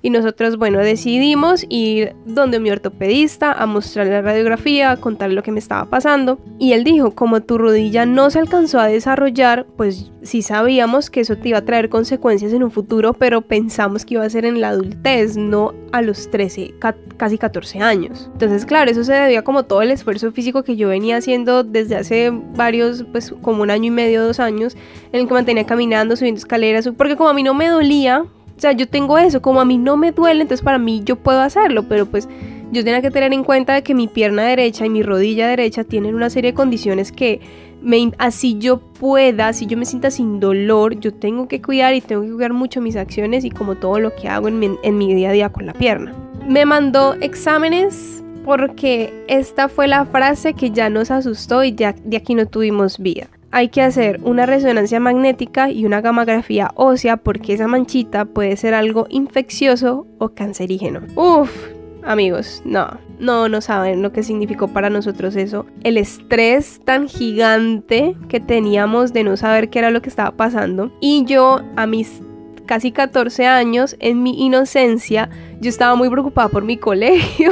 Y 0.01 0.09
nosotros, 0.09 0.57
bueno, 0.57 0.79
decidimos 0.79 1.65
ir 1.69 2.15
donde 2.25 2.59
mi 2.59 2.69
ortopedista 2.69 3.51
a 3.51 3.65
mostrarle 3.65 4.13
la 4.13 4.21
radiografía, 4.21 4.91
a 4.91 4.97
contarle 4.97 5.35
lo 5.35 5.43
que 5.43 5.51
me 5.51 5.59
estaba 5.59 5.85
pasando. 5.85 6.39
Y 6.59 6.73
él 6.73 6.83
dijo, 6.83 7.11
como 7.11 7.41
tu 7.41 7.57
rodilla 7.57 8.05
no 8.05 8.29
se 8.29 8.39
alcanzó 8.39 8.79
a 8.79 8.87
desarrollar, 8.87 9.65
pues 9.77 10.11
sí 10.21 10.41
sabíamos 10.41 11.09
que 11.09 11.21
eso 11.21 11.37
te 11.37 11.49
iba 11.49 11.59
a 11.59 11.65
traer 11.65 11.89
consecuencias 11.89 12.53
en 12.53 12.63
un 12.63 12.71
futuro, 12.71 13.13
pero 13.13 13.41
pensamos 13.41 14.05
que 14.05 14.15
iba 14.15 14.23
a 14.23 14.29
ser 14.29 14.45
en 14.45 14.61
la 14.61 14.69
adultez, 14.69 15.37
no 15.37 15.73
a 15.91 16.01
los 16.01 16.29
13, 16.29 16.75
casi 17.17 17.37
14 17.37 17.79
años. 17.79 18.29
Entonces, 18.33 18.65
claro, 18.65 18.91
eso 18.91 19.03
se 19.03 19.13
debía 19.13 19.43
como 19.43 19.63
todo 19.63 19.81
el 19.81 19.91
esfuerzo 19.91 20.31
físico 20.31 20.63
que 20.63 20.75
yo 20.75 20.89
venía 20.89 21.17
haciendo 21.17 21.63
desde 21.63 21.95
hace 21.95 22.31
varios, 22.55 23.05
pues 23.11 23.33
como 23.41 23.63
un 23.63 23.71
año 23.71 23.85
y 23.85 23.91
medio, 23.91 24.25
dos 24.25 24.39
años, 24.39 24.75
en 25.11 25.21
el 25.21 25.27
que 25.27 25.33
mantenía 25.33 25.65
caminando, 25.65 26.15
subiendo 26.15 26.39
escaleras, 26.39 26.89
porque 26.97 27.15
como 27.15 27.29
a 27.29 27.33
mí 27.33 27.43
no 27.43 27.53
me 27.53 27.67
dolía, 27.67 28.25
o 28.57 28.59
sea, 28.59 28.71
yo 28.71 28.87
tengo 28.87 29.19
eso, 29.19 29.41
como 29.41 29.61
a 29.61 29.65
mí 29.65 29.77
no 29.77 29.97
me 29.97 30.11
duele, 30.11 30.41
entonces 30.41 30.63
para 30.63 30.79
mí 30.79 31.01
yo 31.05 31.15
puedo 31.15 31.41
hacerlo, 31.41 31.83
pero 31.83 32.07
pues 32.07 32.27
yo 32.71 32.83
tenía 32.83 33.01
que 33.03 33.11
tener 33.11 33.31
en 33.31 33.43
cuenta 33.43 33.75
de 33.75 33.83
que 33.83 33.93
mi 33.93 34.07
pierna 34.07 34.43
derecha 34.43 34.85
y 34.85 34.89
mi 34.89 35.03
rodilla 35.03 35.47
derecha 35.47 35.83
tienen 35.83 36.15
una 36.15 36.31
serie 36.31 36.51
de 36.51 36.55
condiciones 36.55 37.11
que 37.11 37.39
me, 37.83 38.11
así 38.17 38.57
yo 38.57 38.79
pueda, 38.79 39.53
si 39.53 39.67
yo 39.67 39.77
me 39.77 39.85
sienta 39.85 40.09
sin 40.09 40.39
dolor, 40.39 40.99
yo 40.99 41.13
tengo 41.13 41.47
que 41.47 41.61
cuidar 41.61 41.93
y 41.93 42.01
tengo 42.01 42.23
que 42.23 42.31
cuidar 42.31 42.53
mucho 42.53 42.81
mis 42.81 42.95
acciones 42.95 43.45
y 43.45 43.51
como 43.51 43.75
todo 43.75 43.99
lo 43.99 44.15
que 44.15 44.27
hago 44.27 44.47
en 44.47 44.57
mi, 44.57 44.71
en 44.81 44.99
día 44.99 45.29
a 45.29 45.33
día 45.33 45.49
con 45.49 45.67
la 45.67 45.73
pierna. 45.73 46.15
Me 46.47 46.65
mandó 46.65 47.13
exámenes 47.21 48.23
porque 48.43 49.13
esta 49.27 49.69
fue 49.69 49.87
la 49.87 50.05
frase 50.05 50.55
que 50.55 50.71
ya 50.71 50.89
nos 50.89 51.11
asustó 51.11 51.63
y 51.63 51.75
ya 51.75 51.93
de 52.03 52.17
aquí 52.17 52.33
no 52.33 52.47
tuvimos 52.47 52.97
vida 52.97 53.27
hay 53.51 53.69
que 53.69 53.81
hacer 53.81 54.19
una 54.23 54.45
resonancia 54.45 54.99
magnética 54.99 55.69
y 55.69 55.85
una 55.85 56.01
gamografía 56.01 56.71
ósea 56.75 57.17
porque 57.17 57.53
esa 57.53 57.67
manchita 57.67 58.25
puede 58.25 58.57
ser 58.57 58.73
algo 58.73 59.07
infeccioso 59.09 60.05
o 60.17 60.29
cancerígeno. 60.29 61.01
Uf, 61.15 61.51
amigos, 62.03 62.61
no, 62.65 62.99
no, 63.19 63.49
no 63.49 63.61
saben 63.61 64.01
lo 64.01 64.11
que 64.11 64.23
significó 64.23 64.67
para 64.67 64.89
nosotros 64.89 65.35
eso. 65.35 65.65
El 65.83 65.97
estrés 65.97 66.81
tan 66.83 67.07
gigante 67.07 68.15
que 68.27 68.39
teníamos 68.39 69.13
de 69.13 69.23
no 69.23 69.37
saber 69.37 69.69
qué 69.69 69.79
era 69.79 69.91
lo 69.91 70.01
que 70.01 70.09
estaba 70.09 70.31
pasando. 70.31 70.91
Y 70.99 71.25
yo 71.25 71.61
a 71.75 71.87
mis 71.87 72.21
casi 72.67 72.91
14 72.91 73.47
años, 73.47 73.95
en 73.99 74.21
mi 74.21 74.45
inocencia, 74.45 75.29
yo 75.59 75.69
estaba 75.69 75.95
muy 75.95 76.09
preocupada 76.09 76.49
por 76.49 76.63
mi 76.63 76.77
colegio. 76.77 77.51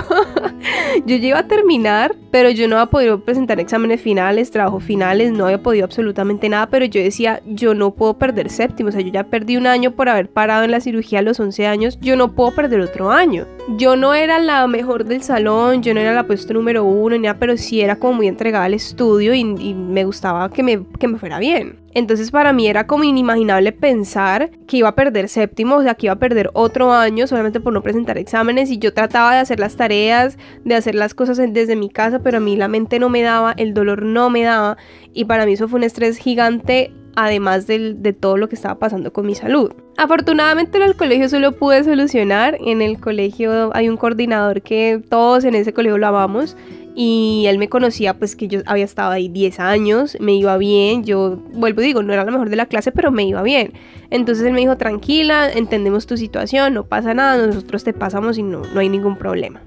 yo 1.05 1.15
ya 1.15 1.27
iba 1.27 1.39
a 1.39 1.47
terminar, 1.47 2.15
pero 2.29 2.51
yo 2.51 2.67
no 2.67 2.75
había 2.77 2.91
podido 2.91 3.19
presentar 3.21 3.59
exámenes 3.59 4.01
finales, 4.01 4.51
trabajos 4.51 4.83
finales, 4.83 5.31
no 5.31 5.45
había 5.45 5.63
podido 5.63 5.85
absolutamente 5.85 6.47
nada, 6.49 6.67
pero 6.67 6.85
yo 6.85 7.01
decía, 7.01 7.41
yo 7.47 7.73
no 7.73 7.91
puedo 7.91 8.19
perder 8.19 8.51
séptimo, 8.51 8.89
o 8.89 8.91
sea, 8.91 9.01
yo 9.01 9.11
ya 9.11 9.23
perdí 9.23 9.57
un 9.57 9.65
año 9.65 9.91
por 9.91 10.09
haber 10.09 10.29
parado 10.29 10.63
en 10.63 10.71
la 10.71 10.81
cirugía 10.81 11.19
a 11.19 11.23
los 11.23 11.39
11 11.39 11.65
años, 11.65 11.99
yo 11.99 12.15
no 12.15 12.33
puedo 12.33 12.53
perder 12.53 12.81
otro 12.81 13.09
año. 13.09 13.47
Yo 13.77 13.95
no 13.95 14.13
era 14.13 14.37
la 14.37 14.67
mejor 14.67 15.05
del 15.05 15.23
salón, 15.23 15.81
yo 15.81 15.93
no 15.95 15.99
era 15.99 16.13
la 16.13 16.27
puesto 16.27 16.53
número 16.53 16.83
uno, 16.83 17.15
ni 17.15 17.23
nada, 17.23 17.39
pero 17.39 17.57
sí 17.57 17.81
era 17.81 17.95
como 17.95 18.13
muy 18.13 18.27
entregada 18.27 18.65
al 18.65 18.75
estudio 18.75 19.33
y, 19.33 19.39
y 19.39 19.73
me 19.73 20.03
gustaba 20.03 20.49
que 20.51 20.61
me, 20.61 20.85
que 20.99 21.07
me 21.07 21.17
fuera 21.17 21.39
bien. 21.39 21.84
Entonces 21.95 22.29
para 22.29 22.51
mí 22.51 22.67
era 22.67 22.87
como 22.87 23.05
inimaginable 23.05 23.71
pensar 23.71 24.51
que 24.67 24.77
iba 24.77 24.89
a 24.89 24.95
perder 24.95 25.29
séptimo, 25.29 25.77
o 25.77 25.81
sea, 25.81 25.95
que 25.95 26.07
iba 26.07 26.13
a 26.13 26.19
perder 26.19 26.51
otro 26.53 26.91
año 26.91 27.25
solamente 27.25 27.61
por 27.61 27.71
no 27.71 27.81
presentar 27.81 28.17
exámenes 28.17 28.69
y 28.69 28.77
yo 28.77 28.93
trataba 28.93 29.33
de 29.33 29.39
hacer 29.39 29.61
las 29.61 29.77
tareas, 29.77 30.37
de 30.65 30.75
hacer 30.75 30.93
las 30.93 31.13
cosas 31.13 31.37
desde 31.37 31.77
mi 31.77 31.89
casa, 31.89 32.19
pero 32.19 32.37
a 32.37 32.41
mí 32.41 32.57
la 32.57 32.67
mente 32.67 32.99
no 32.99 33.07
me 33.07 33.21
daba, 33.21 33.53
el 33.55 33.73
dolor 33.73 34.03
no 34.03 34.29
me 34.29 34.43
daba 34.43 34.75
y 35.13 35.23
para 35.23 35.45
mí 35.45 35.53
eso 35.53 35.69
fue 35.69 35.77
un 35.77 35.85
estrés 35.85 36.17
gigante 36.17 36.91
además 37.15 37.65
de 37.65 38.13
todo 38.19 38.35
lo 38.35 38.49
que 38.49 38.55
estaba 38.55 38.77
pasando 38.77 39.13
con 39.13 39.25
mi 39.25 39.35
salud. 39.35 39.71
Afortunadamente 39.95 40.77
en 40.77 40.83
el 40.83 40.97
colegio 40.97 41.29
solo 41.29 41.53
pude 41.53 41.81
solucionar, 41.85 42.57
en 42.59 42.81
el 42.81 42.99
colegio 42.99 43.73
hay 43.73 43.87
un 43.87 43.95
coordinador 43.95 44.61
que 44.61 45.01
todos 45.09 45.45
en 45.45 45.55
ese 45.55 45.71
colegio 45.71 45.97
lo 45.97 46.07
amamos 46.07 46.57
y 46.95 47.45
él 47.47 47.57
me 47.57 47.67
conocía 47.67 48.17
pues 48.17 48.35
que 48.35 48.47
yo 48.47 48.61
había 48.65 48.85
estado 48.85 49.11
ahí 49.11 49.27
10 49.27 49.59
años, 49.59 50.17
me 50.19 50.33
iba 50.33 50.57
bien, 50.57 51.03
yo 51.03 51.37
vuelvo 51.53 51.81
y 51.81 51.85
digo, 51.85 52.01
no 52.01 52.13
era 52.13 52.23
la 52.23 52.31
mejor 52.31 52.49
de 52.49 52.55
la 52.55 52.65
clase, 52.67 52.91
pero 52.91 53.11
me 53.11 53.25
iba 53.25 53.43
bien. 53.43 53.73
Entonces 54.09 54.45
él 54.45 54.53
me 54.53 54.61
dijo, 54.61 54.77
tranquila, 54.77 55.51
entendemos 55.51 56.07
tu 56.07 56.15
situación, 56.15 56.73
no 56.73 56.85
pasa 56.85 57.13
nada, 57.13 57.45
nosotros 57.45 57.83
te 57.83 57.93
pasamos 57.93 58.37
y 58.37 58.43
no, 58.43 58.61
no 58.73 58.79
hay 58.79 58.89
ningún 58.89 59.17
problema. 59.17 59.61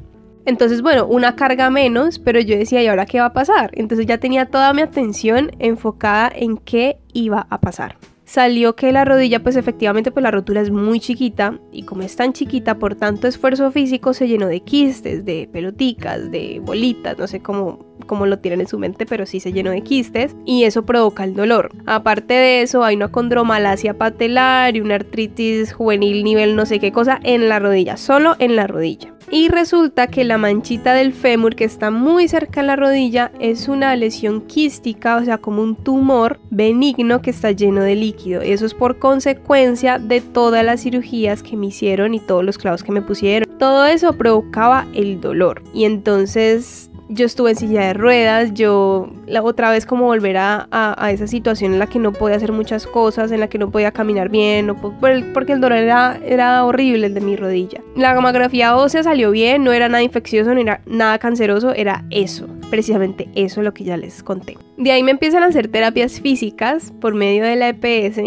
Entonces, 0.46 0.80
bueno, 0.80 1.06
una 1.06 1.36
carga 1.36 1.68
menos, 1.68 2.18
pero 2.18 2.40
yo 2.40 2.56
decía, 2.56 2.82
¿y 2.82 2.86
ahora 2.86 3.04
qué 3.04 3.20
va 3.20 3.26
a 3.26 3.32
pasar? 3.34 3.70
Entonces 3.74 4.06
ya 4.06 4.16
tenía 4.16 4.46
toda 4.46 4.72
mi 4.72 4.80
atención 4.80 5.50
enfocada 5.58 6.32
en 6.34 6.56
qué 6.56 6.96
iba 7.12 7.46
a 7.50 7.60
pasar 7.60 7.96
salió 8.28 8.76
que 8.76 8.92
la 8.92 9.06
rodilla 9.06 9.42
pues 9.42 9.56
efectivamente 9.56 10.10
pues 10.10 10.22
la 10.22 10.30
rotura 10.30 10.60
es 10.60 10.70
muy 10.70 11.00
chiquita 11.00 11.58
y 11.72 11.84
como 11.84 12.02
es 12.02 12.14
tan 12.14 12.34
chiquita 12.34 12.78
por 12.78 12.94
tanto 12.94 13.26
esfuerzo 13.26 13.72
físico 13.72 14.12
se 14.12 14.28
llenó 14.28 14.46
de 14.48 14.60
quistes, 14.60 15.24
de 15.24 15.48
peloticas, 15.50 16.30
de 16.30 16.60
bolitas, 16.62 17.18
no 17.18 17.26
sé 17.26 17.40
cómo, 17.40 17.86
cómo 18.06 18.26
lo 18.26 18.38
tienen 18.38 18.60
en 18.60 18.68
su 18.68 18.78
mente 18.78 19.06
pero 19.06 19.24
sí 19.24 19.40
se 19.40 19.52
llenó 19.52 19.70
de 19.70 19.80
quistes 19.80 20.36
y 20.44 20.64
eso 20.64 20.84
provoca 20.84 21.24
el 21.24 21.34
dolor. 21.34 21.70
Aparte 21.86 22.34
de 22.34 22.60
eso 22.60 22.84
hay 22.84 22.96
una 22.96 23.08
condromalacia 23.08 23.96
patelar 23.96 24.76
y 24.76 24.82
una 24.82 24.96
artritis 24.96 25.72
juvenil 25.72 26.22
nivel 26.22 26.54
no 26.54 26.66
sé 26.66 26.78
qué 26.80 26.92
cosa 26.92 27.18
en 27.22 27.48
la 27.48 27.58
rodilla, 27.58 27.96
solo 27.96 28.36
en 28.38 28.56
la 28.56 28.66
rodilla. 28.66 29.17
Y 29.30 29.48
resulta 29.48 30.06
que 30.06 30.24
la 30.24 30.38
manchita 30.38 30.94
del 30.94 31.12
fémur 31.12 31.54
que 31.54 31.64
está 31.64 31.90
muy 31.90 32.28
cerca 32.28 32.62
de 32.62 32.66
la 32.66 32.76
rodilla 32.76 33.30
es 33.40 33.68
una 33.68 33.94
lesión 33.94 34.40
quística, 34.42 35.16
o 35.16 35.24
sea, 35.24 35.38
como 35.38 35.62
un 35.62 35.76
tumor 35.76 36.40
benigno 36.50 37.20
que 37.20 37.30
está 37.30 37.52
lleno 37.52 37.82
de 37.82 37.94
líquido. 37.94 38.40
Eso 38.40 38.64
es 38.64 38.72
por 38.72 38.98
consecuencia 38.98 39.98
de 39.98 40.22
todas 40.22 40.64
las 40.64 40.82
cirugías 40.82 41.42
que 41.42 41.56
me 41.56 41.66
hicieron 41.66 42.14
y 42.14 42.20
todos 42.20 42.42
los 42.42 42.56
clavos 42.56 42.82
que 42.82 42.92
me 42.92 43.02
pusieron. 43.02 43.48
todo 43.58 43.86
eso 43.86 44.12
provocaba 44.14 44.86
el 44.94 45.20
dolor. 45.20 45.62
Y 45.74 45.84
entonces 45.84 46.90
yo 47.08 47.26
estuve 47.26 47.50
en 47.50 47.56
silla 47.56 47.86
de 47.86 47.94
ruedas, 47.94 48.52
yo 48.54 49.10
la 49.26 49.42
otra 49.42 49.70
vez 49.70 49.86
como 49.86 50.04
volver 50.04 50.36
a, 50.38 50.68
esa 51.10 51.26
situación 51.26 51.72
en 51.72 51.78
la 51.78 51.86
que 51.86 51.98
no 51.98 52.12
podía 52.12 52.36
hacer 52.36 52.52
muchas 52.52 52.86
cosas, 52.86 53.32
en 53.32 53.40
la 53.40 53.48
que 53.48 53.58
no 53.58 53.70
podía 53.70 53.92
caminar 53.92 54.28
bien, 54.28 54.66
no, 54.66 54.76
porque 54.76 55.52
el 55.52 55.60
dolor 55.60 55.78
era, 55.78 56.18
era 56.24 56.64
horrible 56.64 57.08
de 57.08 57.20
mi 57.20 57.36
rodilla. 57.36 57.80
La 57.96 58.14
gamografía 58.14 58.76
ósea 58.76 59.02
salió 59.02 59.30
bien, 59.30 59.64
no 59.64 59.72
era 59.72 59.88
nada 59.88 60.02
infeccioso, 60.02 60.54
no 60.54 60.60
era 60.60 60.80
nada 60.86 61.18
canceroso, 61.18 61.72
era 61.72 62.04
eso, 62.10 62.46
precisamente 62.70 63.28
eso 63.34 63.62
lo 63.62 63.74
que 63.74 63.84
ya 63.84 63.96
les 63.96 64.22
conté. 64.22 64.56
De 64.76 64.92
ahí 64.92 65.02
me 65.02 65.10
empiezan 65.10 65.42
a 65.42 65.46
hacer 65.46 65.68
terapias 65.68 66.20
físicas 66.20 66.92
por 67.00 67.14
medio 67.14 67.44
de 67.44 67.56
la 67.56 67.68
EPS 67.68 68.20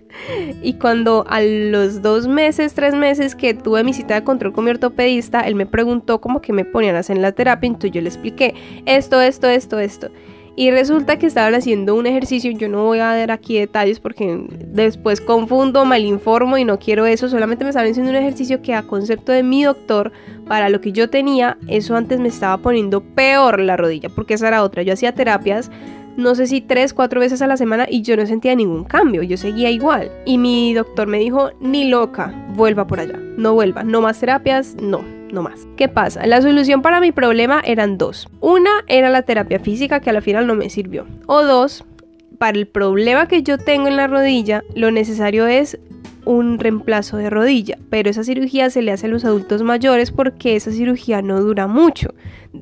y 0.62 0.74
cuando 0.74 1.24
a 1.28 1.40
los 1.40 2.02
dos 2.02 2.26
meses, 2.28 2.74
tres 2.74 2.94
meses 2.94 3.34
que 3.34 3.54
tuve 3.54 3.84
mi 3.84 3.92
cita 3.92 4.14
de 4.14 4.24
control 4.24 4.52
con 4.52 4.64
mi 4.64 4.70
ortopedista, 4.70 5.40
él 5.40 5.54
me 5.54 5.66
preguntó 5.66 6.20
cómo 6.20 6.40
que 6.40 6.52
me 6.52 6.64
ponían 6.64 6.96
a 6.96 7.00
hacer 7.00 7.18
la 7.18 7.32
terapia, 7.32 7.66
entonces 7.66 7.92
yo 7.92 8.00
les 8.00 8.14
expliqué 8.14 8.54
esto, 8.86 9.20
esto, 9.20 9.48
esto, 9.48 9.78
esto. 9.78 10.10
Y 10.56 10.70
resulta 10.70 11.18
que 11.18 11.26
estaban 11.26 11.54
haciendo 11.54 11.94
un 11.94 12.06
ejercicio, 12.06 12.50
yo 12.50 12.68
no 12.68 12.84
voy 12.84 12.98
a 12.98 13.14
dar 13.14 13.30
aquí 13.30 13.58
detalles 13.58 14.00
porque 14.00 14.46
después 14.66 15.20
confundo, 15.20 15.84
malinformo 15.84 16.58
y 16.58 16.64
no 16.64 16.78
quiero 16.78 17.06
eso, 17.06 17.28
solamente 17.28 17.64
me 17.64 17.70
estaban 17.70 17.90
haciendo 17.90 18.10
un 18.10 18.16
ejercicio 18.16 18.60
que 18.60 18.74
a 18.74 18.82
concepto 18.82 19.32
de 19.32 19.42
mi 19.42 19.64
doctor, 19.64 20.12
para 20.46 20.68
lo 20.68 20.80
que 20.80 20.92
yo 20.92 21.08
tenía, 21.08 21.56
eso 21.68 21.96
antes 21.96 22.18
me 22.20 22.28
estaba 22.28 22.58
poniendo 22.58 23.00
peor 23.00 23.60
la 23.60 23.76
rodilla, 23.76 24.08
porque 24.08 24.34
esa 24.34 24.48
era 24.48 24.62
otra, 24.62 24.82
yo 24.82 24.92
hacía 24.92 25.14
terapias 25.14 25.70
no 26.16 26.34
sé 26.34 26.46
si 26.46 26.60
tres, 26.60 26.92
cuatro 26.92 27.20
veces 27.20 27.40
a 27.40 27.46
la 27.46 27.56
semana 27.56 27.86
y 27.88 28.02
yo 28.02 28.16
no 28.16 28.26
sentía 28.26 28.54
ningún 28.54 28.84
cambio, 28.84 29.22
yo 29.22 29.36
seguía 29.36 29.70
igual. 29.70 30.10
Y 30.26 30.38
mi 30.38 30.74
doctor 30.74 31.06
me 31.06 31.18
dijo, 31.18 31.50
ni 31.60 31.88
loca, 31.88 32.34
vuelva 32.54 32.86
por 32.86 33.00
allá, 33.00 33.18
no 33.36 33.54
vuelva, 33.54 33.84
no 33.84 34.00
más 34.00 34.20
terapias, 34.20 34.76
no, 34.82 35.02
no 35.32 35.42
más. 35.42 35.66
¿Qué 35.76 35.88
pasa? 35.88 36.26
La 36.26 36.42
solución 36.42 36.82
para 36.82 37.00
mi 37.00 37.12
problema 37.12 37.60
eran 37.64 37.98
dos. 37.98 38.28
Una 38.40 38.70
era 38.86 39.10
la 39.10 39.22
terapia 39.22 39.60
física 39.60 40.00
que 40.00 40.10
al 40.10 40.22
final 40.22 40.46
no 40.46 40.54
me 40.54 40.70
sirvió. 40.70 41.06
O 41.26 41.42
dos, 41.42 41.84
para 42.38 42.58
el 42.58 42.66
problema 42.66 43.28
que 43.28 43.42
yo 43.42 43.58
tengo 43.58 43.88
en 43.88 43.96
la 43.96 44.06
rodilla, 44.06 44.64
lo 44.74 44.90
necesario 44.90 45.46
es 45.46 45.78
un 46.30 46.60
reemplazo 46.60 47.16
de 47.16 47.28
rodilla, 47.28 47.76
pero 47.90 48.08
esa 48.08 48.22
cirugía 48.22 48.70
se 48.70 48.82
le 48.82 48.92
hace 48.92 49.06
a 49.06 49.08
los 49.08 49.24
adultos 49.24 49.64
mayores 49.64 50.12
porque 50.12 50.54
esa 50.54 50.70
cirugía 50.70 51.22
no 51.22 51.40
dura 51.40 51.66
mucho. 51.66 52.14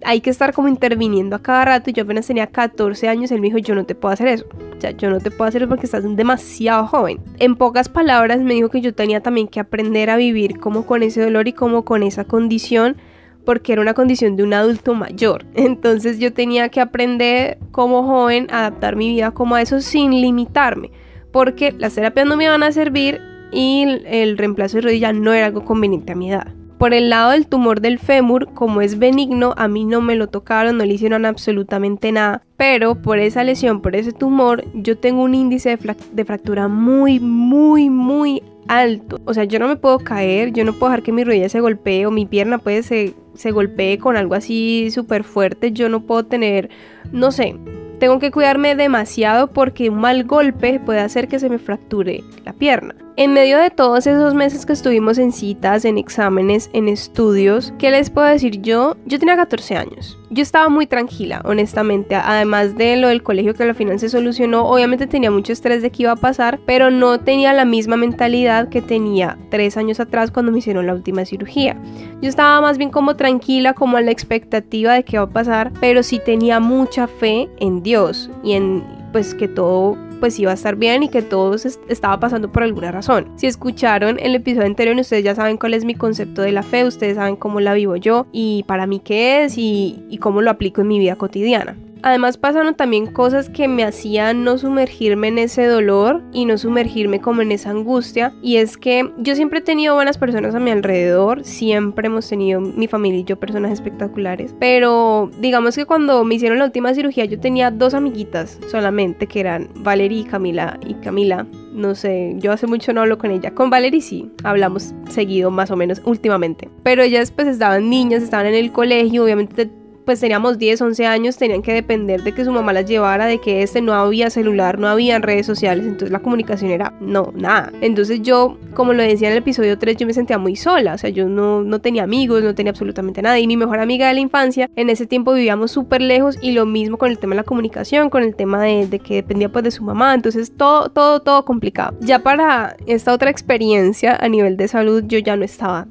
Hay 0.04 0.22
que 0.22 0.30
estar 0.30 0.54
como 0.54 0.68
interviniendo 0.68 1.36
a 1.36 1.42
cada 1.42 1.66
rato 1.66 1.90
y 1.90 1.92
yo 1.92 2.04
apenas 2.04 2.26
tenía 2.26 2.46
14 2.46 3.10
años, 3.10 3.30
él 3.30 3.42
me 3.42 3.48
dijo, 3.48 3.58
yo 3.58 3.74
no 3.74 3.84
te 3.84 3.94
puedo 3.94 4.14
hacer 4.14 4.28
eso. 4.28 4.46
O 4.74 4.80
sea, 4.80 4.92
yo 4.92 5.10
no 5.10 5.20
te 5.20 5.30
puedo 5.30 5.50
hacer 5.50 5.60
eso 5.60 5.68
porque 5.68 5.84
estás 5.84 6.02
demasiado 6.16 6.86
joven. 6.86 7.20
En 7.38 7.56
pocas 7.56 7.90
palabras 7.90 8.40
me 8.40 8.54
dijo 8.54 8.70
que 8.70 8.80
yo 8.80 8.94
tenía 8.94 9.20
también 9.20 9.48
que 9.48 9.60
aprender 9.60 10.08
a 10.08 10.16
vivir 10.16 10.58
como 10.58 10.86
con 10.86 11.02
ese 11.02 11.22
dolor 11.22 11.46
y 11.46 11.52
como 11.52 11.84
con 11.84 12.02
esa 12.02 12.24
condición 12.24 12.96
porque 13.44 13.74
era 13.74 13.82
una 13.82 13.92
condición 13.92 14.36
de 14.36 14.44
un 14.44 14.54
adulto 14.54 14.94
mayor. 14.94 15.44
Entonces 15.54 16.18
yo 16.18 16.32
tenía 16.32 16.70
que 16.70 16.80
aprender 16.80 17.58
como 17.70 18.02
joven 18.02 18.46
a 18.50 18.60
adaptar 18.60 18.96
mi 18.96 19.10
vida 19.10 19.32
como 19.32 19.56
a 19.56 19.60
eso 19.60 19.82
sin 19.82 20.12
limitarme, 20.22 20.90
porque 21.32 21.72
las 21.72 21.94
terapias 21.94 22.26
no 22.26 22.38
me 22.38 22.44
iban 22.44 22.62
a 22.62 22.72
servir 22.72 23.20
y 23.52 23.84
el 24.06 24.38
reemplazo 24.38 24.78
de 24.78 24.82
rodilla 24.82 25.12
no 25.12 25.32
era 25.32 25.46
algo 25.46 25.64
conveniente 25.64 26.12
a 26.12 26.16
mi 26.16 26.30
edad. 26.30 26.48
Por 26.78 26.94
el 26.94 27.10
lado 27.10 27.32
del 27.32 27.48
tumor 27.48 27.80
del 27.80 27.98
fémur, 27.98 28.54
como 28.54 28.80
es 28.80 29.00
benigno, 29.00 29.52
a 29.56 29.66
mí 29.66 29.84
no 29.84 30.00
me 30.00 30.14
lo 30.14 30.28
tocaron, 30.28 30.78
no 30.78 30.84
le 30.84 30.94
hicieron 30.94 31.26
absolutamente 31.26 32.12
nada. 32.12 32.42
Pero 32.56 33.02
por 33.02 33.18
esa 33.18 33.42
lesión, 33.42 33.82
por 33.82 33.96
ese 33.96 34.12
tumor, 34.12 34.64
yo 34.74 34.96
tengo 34.96 35.24
un 35.24 35.34
índice 35.34 35.76
de, 35.76 36.24
fractura 36.24 36.68
muy, 36.68 37.18
muy, 37.18 37.90
muy 37.90 38.44
alto. 38.68 39.18
O 39.24 39.34
sea, 39.34 39.42
yo 39.42 39.58
no 39.58 39.66
me 39.66 39.74
puedo 39.74 39.98
caer, 39.98 40.52
yo 40.52 40.64
no 40.64 40.72
puedo 40.72 40.90
dejar 40.90 41.02
que 41.02 41.10
mi 41.10 41.24
rodilla 41.24 41.48
se 41.48 41.58
golpee 41.58 42.06
o 42.06 42.12
mi 42.12 42.26
pierna 42.26 42.58
puede 42.58 42.84
se, 42.84 43.14
se 43.34 43.50
golpee 43.50 43.98
con 43.98 44.16
algo 44.16 44.36
así 44.36 44.92
súper 44.92 45.24
fuerte. 45.24 45.72
Yo 45.72 45.88
no 45.88 46.06
puedo 46.06 46.26
tener, 46.26 46.70
no 47.10 47.32
sé, 47.32 47.56
tengo 47.98 48.20
que 48.20 48.30
cuidarme 48.30 48.76
demasiado 48.76 49.48
porque 49.48 49.90
un 49.90 49.98
mal 49.98 50.22
golpe 50.22 50.78
puede 50.78 51.00
hacer 51.00 51.26
que 51.26 51.40
se 51.40 51.48
me 51.48 51.58
fracture 51.58 52.22
la 52.44 52.52
pierna. 52.52 52.94
En 53.20 53.32
medio 53.32 53.58
de 53.58 53.70
todos 53.70 54.06
esos 54.06 54.32
meses 54.32 54.64
que 54.64 54.72
estuvimos 54.72 55.18
en 55.18 55.32
citas, 55.32 55.84
en 55.84 55.98
exámenes, 55.98 56.70
en 56.72 56.86
estudios, 56.86 57.74
¿qué 57.76 57.90
les 57.90 58.10
puedo 58.10 58.28
decir 58.28 58.62
yo? 58.62 58.96
Yo 59.06 59.18
tenía 59.18 59.34
14 59.34 59.76
años. 59.76 60.16
Yo 60.30 60.40
estaba 60.40 60.68
muy 60.68 60.86
tranquila, 60.86 61.42
honestamente. 61.44 62.14
Además 62.14 62.76
de 62.76 62.96
lo 62.96 63.08
del 63.08 63.24
colegio 63.24 63.54
que 63.54 63.64
al 63.64 63.74
final 63.74 63.98
se 63.98 64.08
solucionó, 64.08 64.68
obviamente 64.68 65.08
tenía 65.08 65.32
mucho 65.32 65.52
estrés 65.52 65.82
de 65.82 65.90
qué 65.90 66.04
iba 66.04 66.12
a 66.12 66.16
pasar, 66.16 66.60
pero 66.64 66.92
no 66.92 67.18
tenía 67.18 67.52
la 67.52 67.64
misma 67.64 67.96
mentalidad 67.96 68.68
que 68.68 68.82
tenía 68.82 69.36
tres 69.50 69.76
años 69.76 69.98
atrás 69.98 70.30
cuando 70.30 70.52
me 70.52 70.60
hicieron 70.60 70.86
la 70.86 70.94
última 70.94 71.24
cirugía. 71.24 71.76
Yo 72.22 72.28
estaba 72.28 72.60
más 72.60 72.78
bien 72.78 72.90
como 72.90 73.16
tranquila, 73.16 73.74
como 73.74 73.96
a 73.96 74.00
la 74.00 74.12
expectativa 74.12 74.94
de 74.94 75.02
qué 75.02 75.18
va 75.18 75.24
a 75.24 75.30
pasar, 75.30 75.72
pero 75.80 76.04
sí 76.04 76.20
tenía 76.24 76.60
mucha 76.60 77.08
fe 77.08 77.48
en 77.58 77.82
Dios 77.82 78.30
y 78.44 78.52
en 78.52 78.84
pues 79.10 79.34
que 79.34 79.48
todo 79.48 79.96
pues 80.18 80.38
iba 80.38 80.50
a 80.50 80.54
estar 80.54 80.76
bien 80.76 81.02
y 81.02 81.08
que 81.08 81.22
todo 81.22 81.54
estaba 81.88 82.20
pasando 82.20 82.50
por 82.50 82.62
alguna 82.62 82.92
razón. 82.92 83.30
Si 83.36 83.46
escucharon 83.46 84.18
el 84.20 84.34
episodio 84.34 84.66
anterior, 84.66 84.96
ustedes 84.96 85.24
ya 85.24 85.34
saben 85.34 85.56
cuál 85.56 85.74
es 85.74 85.84
mi 85.84 85.94
concepto 85.94 86.42
de 86.42 86.52
la 86.52 86.62
fe, 86.62 86.84
ustedes 86.84 87.16
saben 87.16 87.36
cómo 87.36 87.60
la 87.60 87.74
vivo 87.74 87.96
yo 87.96 88.26
y 88.32 88.64
para 88.66 88.86
mí 88.86 89.00
qué 89.00 89.44
es 89.44 89.58
y, 89.58 90.04
y 90.08 90.18
cómo 90.18 90.42
lo 90.42 90.50
aplico 90.50 90.80
en 90.80 90.88
mi 90.88 90.98
vida 90.98 91.16
cotidiana. 91.16 91.76
Además 92.02 92.38
pasaron 92.38 92.74
también 92.74 93.06
cosas 93.06 93.50
que 93.50 93.68
me 93.68 93.84
hacían 93.84 94.44
no 94.44 94.58
sumergirme 94.58 95.28
en 95.28 95.38
ese 95.38 95.66
dolor 95.66 96.22
y 96.32 96.44
no 96.44 96.58
sumergirme 96.58 97.20
como 97.20 97.42
en 97.42 97.52
esa 97.52 97.70
angustia. 97.70 98.32
Y 98.42 98.56
es 98.56 98.76
que 98.76 99.10
yo 99.18 99.34
siempre 99.34 99.58
he 99.58 99.62
tenido 99.62 99.94
buenas 99.94 100.18
personas 100.18 100.54
a 100.54 100.60
mi 100.60 100.70
alrededor, 100.70 101.44
siempre 101.44 102.06
hemos 102.06 102.28
tenido 102.28 102.60
mi 102.60 102.86
familia 102.86 103.20
y 103.20 103.24
yo 103.24 103.38
personas 103.38 103.72
espectaculares. 103.72 104.54
Pero 104.58 105.30
digamos 105.40 105.76
que 105.76 105.86
cuando 105.86 106.24
me 106.24 106.36
hicieron 106.36 106.58
la 106.58 106.64
última 106.64 106.94
cirugía 106.94 107.24
yo 107.24 107.38
tenía 107.38 107.70
dos 107.70 107.94
amiguitas 107.94 108.58
solamente 108.70 109.26
que 109.26 109.40
eran 109.40 109.68
Valerie 109.76 110.20
y 110.20 110.24
Camila. 110.24 110.78
Y 110.86 110.94
Camila, 110.94 111.46
no 111.72 111.94
sé, 111.94 112.34
yo 112.38 112.52
hace 112.52 112.66
mucho 112.66 112.92
no 112.92 113.00
hablo 113.00 113.18
con 113.18 113.30
ella. 113.30 113.54
Con 113.54 113.70
Valerie 113.70 114.00
sí, 114.00 114.30
hablamos 114.44 114.94
seguido 115.08 115.50
más 115.50 115.70
o 115.70 115.76
menos 115.76 116.00
últimamente. 116.04 116.68
Pero 116.82 117.02
ellas 117.02 117.30
pues 117.30 117.48
estaban 117.48 117.90
niñas, 117.90 118.22
estaban 118.22 118.46
en 118.46 118.54
el 118.54 118.72
colegio, 118.72 119.24
obviamente 119.24 119.70
pues 120.08 120.20
teníamos 120.20 120.56
10, 120.56 120.80
11 120.80 121.04
años, 121.04 121.36
tenían 121.36 121.60
que 121.60 121.74
depender 121.74 122.22
de 122.22 122.32
que 122.32 122.42
su 122.42 122.50
mamá 122.50 122.72
las 122.72 122.86
llevara, 122.86 123.26
de 123.26 123.42
que 123.42 123.62
este 123.62 123.82
no 123.82 123.92
había 123.92 124.30
celular, 124.30 124.78
no 124.78 124.88
había 124.88 125.18
redes 125.18 125.44
sociales, 125.44 125.84
entonces 125.84 126.10
la 126.10 126.20
comunicación 126.20 126.70
era 126.70 126.94
no, 126.98 127.30
nada. 127.36 127.70
Entonces 127.82 128.22
yo, 128.22 128.56
como 128.72 128.94
lo 128.94 129.02
decía 129.02 129.28
en 129.28 129.32
el 129.32 129.40
episodio 129.40 129.78
3, 129.78 129.98
yo 129.98 130.06
me 130.06 130.14
sentía 130.14 130.38
muy 130.38 130.56
sola, 130.56 130.94
o 130.94 130.96
sea, 130.96 131.10
yo 131.10 131.28
no, 131.28 131.62
no 131.62 131.82
tenía 131.82 132.04
amigos, 132.04 132.42
no 132.42 132.54
tenía 132.54 132.70
absolutamente 132.70 133.20
nada. 133.20 133.38
Y 133.38 133.46
mi 133.46 133.58
mejor 133.58 133.80
amiga 133.80 134.08
de 134.08 134.14
la 134.14 134.20
infancia, 134.20 134.70
en 134.76 134.88
ese 134.88 135.04
tiempo 135.06 135.34
vivíamos 135.34 135.72
súper 135.72 136.00
lejos 136.00 136.38
y 136.40 136.52
lo 136.52 136.64
mismo 136.64 136.96
con 136.96 137.10
el 137.10 137.18
tema 137.18 137.34
de 137.34 137.42
la 137.42 137.44
comunicación, 137.44 138.08
con 138.08 138.22
el 138.22 138.34
tema 138.34 138.62
de, 138.62 138.86
de 138.86 139.00
que 139.00 139.16
dependía 139.16 139.50
pues 139.50 139.62
de 139.62 139.70
su 139.70 139.84
mamá, 139.84 140.14
entonces 140.14 140.56
todo, 140.56 140.88
todo, 140.88 141.20
todo 141.20 141.44
complicado. 141.44 141.94
Ya 142.00 142.20
para 142.20 142.78
esta 142.86 143.12
otra 143.12 143.28
experiencia 143.28 144.16
a 144.18 144.26
nivel 144.30 144.56
de 144.56 144.68
salud, 144.68 145.04
yo 145.06 145.18
ya 145.18 145.36
no 145.36 145.44
estaba 145.44 145.86